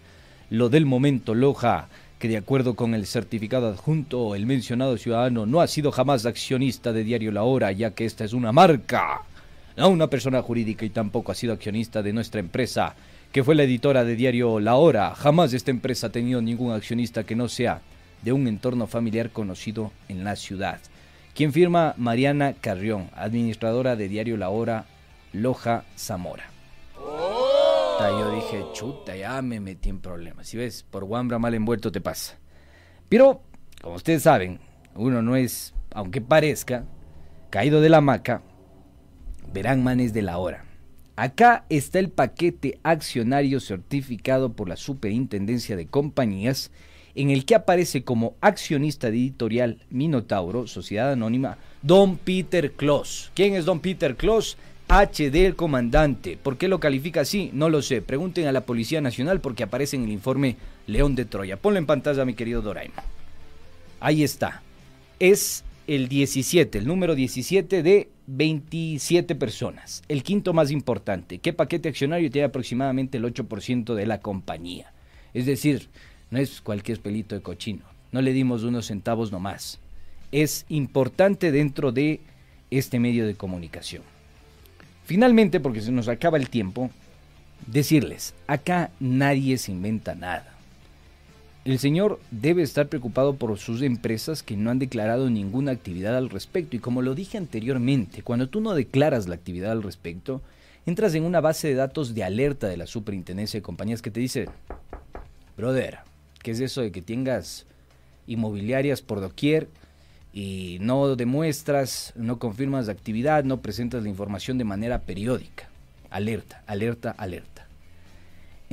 [0.49, 1.87] Lo del Momento Loja,
[2.19, 6.93] que de acuerdo con el certificado adjunto, el mencionado ciudadano no ha sido jamás accionista
[6.93, 9.21] de Diario La Hora, ya que esta es una marca,
[9.75, 12.95] no una persona jurídica y tampoco ha sido accionista de nuestra empresa,
[13.31, 15.15] que fue la editora de Diario La Hora.
[15.15, 17.81] Jamás esta empresa ha tenido ningún accionista que no sea
[18.21, 20.79] de un entorno familiar conocido en la ciudad.
[21.33, 24.85] Quien firma Mariana Carrión, administradora de Diario La Hora,
[25.31, 26.45] Loja, Zamora.
[27.99, 30.47] Yo dije, chuta, ya me metí en problemas.
[30.47, 32.37] Si ves, por Wambra mal envuelto te pasa.
[33.07, 33.41] Pero,
[33.81, 34.59] como ustedes saben,
[34.95, 36.85] uno no es, aunque parezca,
[37.49, 38.41] caído de la hamaca,
[39.53, 40.65] verán manes de la hora.
[41.15, 46.71] Acá está el paquete accionario certificado por la Superintendencia de Compañías
[47.15, 53.31] en el que aparece como accionista de editorial Minotauro, Sociedad Anónima, Don Peter Kloss.
[53.35, 54.57] ¿Quién es Don Peter Kloss?
[54.87, 56.37] HD comandante.
[56.41, 57.51] ¿Por qué lo califica así?
[57.53, 58.01] No lo sé.
[58.01, 61.57] Pregunten a la Policía Nacional porque aparece en el informe León de Troya.
[61.57, 62.97] Ponlo en pantalla, mi querido Doraemon.
[63.99, 64.61] Ahí está.
[65.19, 70.03] Es el 17, el número 17 de 27 personas.
[70.07, 71.39] El quinto más importante.
[71.39, 74.93] ¿Qué paquete accionario tiene aproximadamente el 8% de la compañía?
[75.33, 75.89] Es decir,
[76.31, 77.83] no es cualquier pelito de cochino.
[78.11, 79.79] No le dimos unos centavos nomás.
[80.31, 82.21] Es importante dentro de
[82.71, 84.03] este medio de comunicación.
[85.05, 86.89] Finalmente, porque se nos acaba el tiempo,
[87.67, 90.52] decirles, acá nadie se inventa nada.
[91.65, 96.29] El señor debe estar preocupado por sus empresas que no han declarado ninguna actividad al
[96.29, 96.75] respecto.
[96.75, 100.41] Y como lo dije anteriormente, cuando tú no declaras la actividad al respecto,
[100.85, 104.19] entras en una base de datos de alerta de la superintendencia de compañías que te
[104.19, 104.49] dice,
[105.55, 105.99] brother,
[106.43, 107.65] ¿Qué es eso de que tengas
[108.27, 109.69] inmobiliarias por doquier
[110.33, 115.69] y no demuestras, no confirmas la actividad, no presentas la información de manera periódica?
[116.09, 117.52] Alerta, alerta, alerta.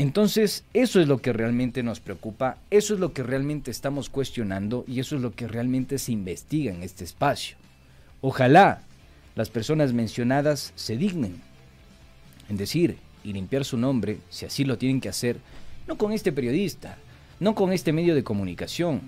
[0.00, 4.82] Entonces, eso es lo que realmente nos preocupa, eso es lo que realmente estamos cuestionando
[4.88, 7.58] y eso es lo que realmente se investiga en este espacio.
[8.22, 8.80] Ojalá
[9.34, 11.42] las personas mencionadas se dignen
[12.48, 15.36] en decir y limpiar su nombre, si así lo tienen que hacer,
[15.86, 16.96] no con este periodista,
[17.38, 19.02] no con este medio de comunicación,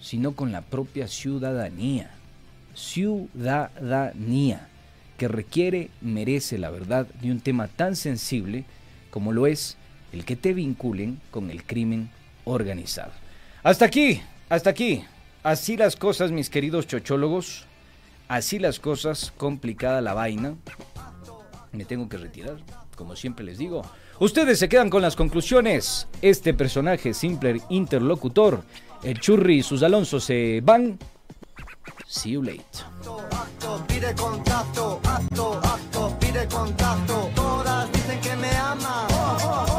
[0.00, 2.08] sino con la propia ciudadanía.
[2.76, 4.68] Ciudadanía,
[5.18, 8.64] que requiere, merece la verdad de un tema tan sensible
[9.10, 9.76] como lo es
[10.12, 12.10] el que te vinculen con el crimen
[12.44, 13.12] organizado.
[13.62, 15.04] Hasta aquí, hasta aquí.
[15.42, 17.66] Así las cosas, mis queridos chochólogos.
[18.28, 20.54] Así las cosas, complicada la vaina.
[21.72, 22.58] Me tengo que retirar,
[22.96, 23.82] como siempre les digo.
[24.18, 26.06] Ustedes se quedan con las conclusiones.
[26.20, 28.62] Este personaje, simple interlocutor,
[29.02, 30.98] el churri y sus alonsos se van.
[32.06, 32.60] See you late.
[32.98, 37.30] Acto, acto, pide contacto, acto, acto, pide contacto.
[37.34, 39.06] Todas dicen que me ama.
[39.10, 39.69] Oh, oh.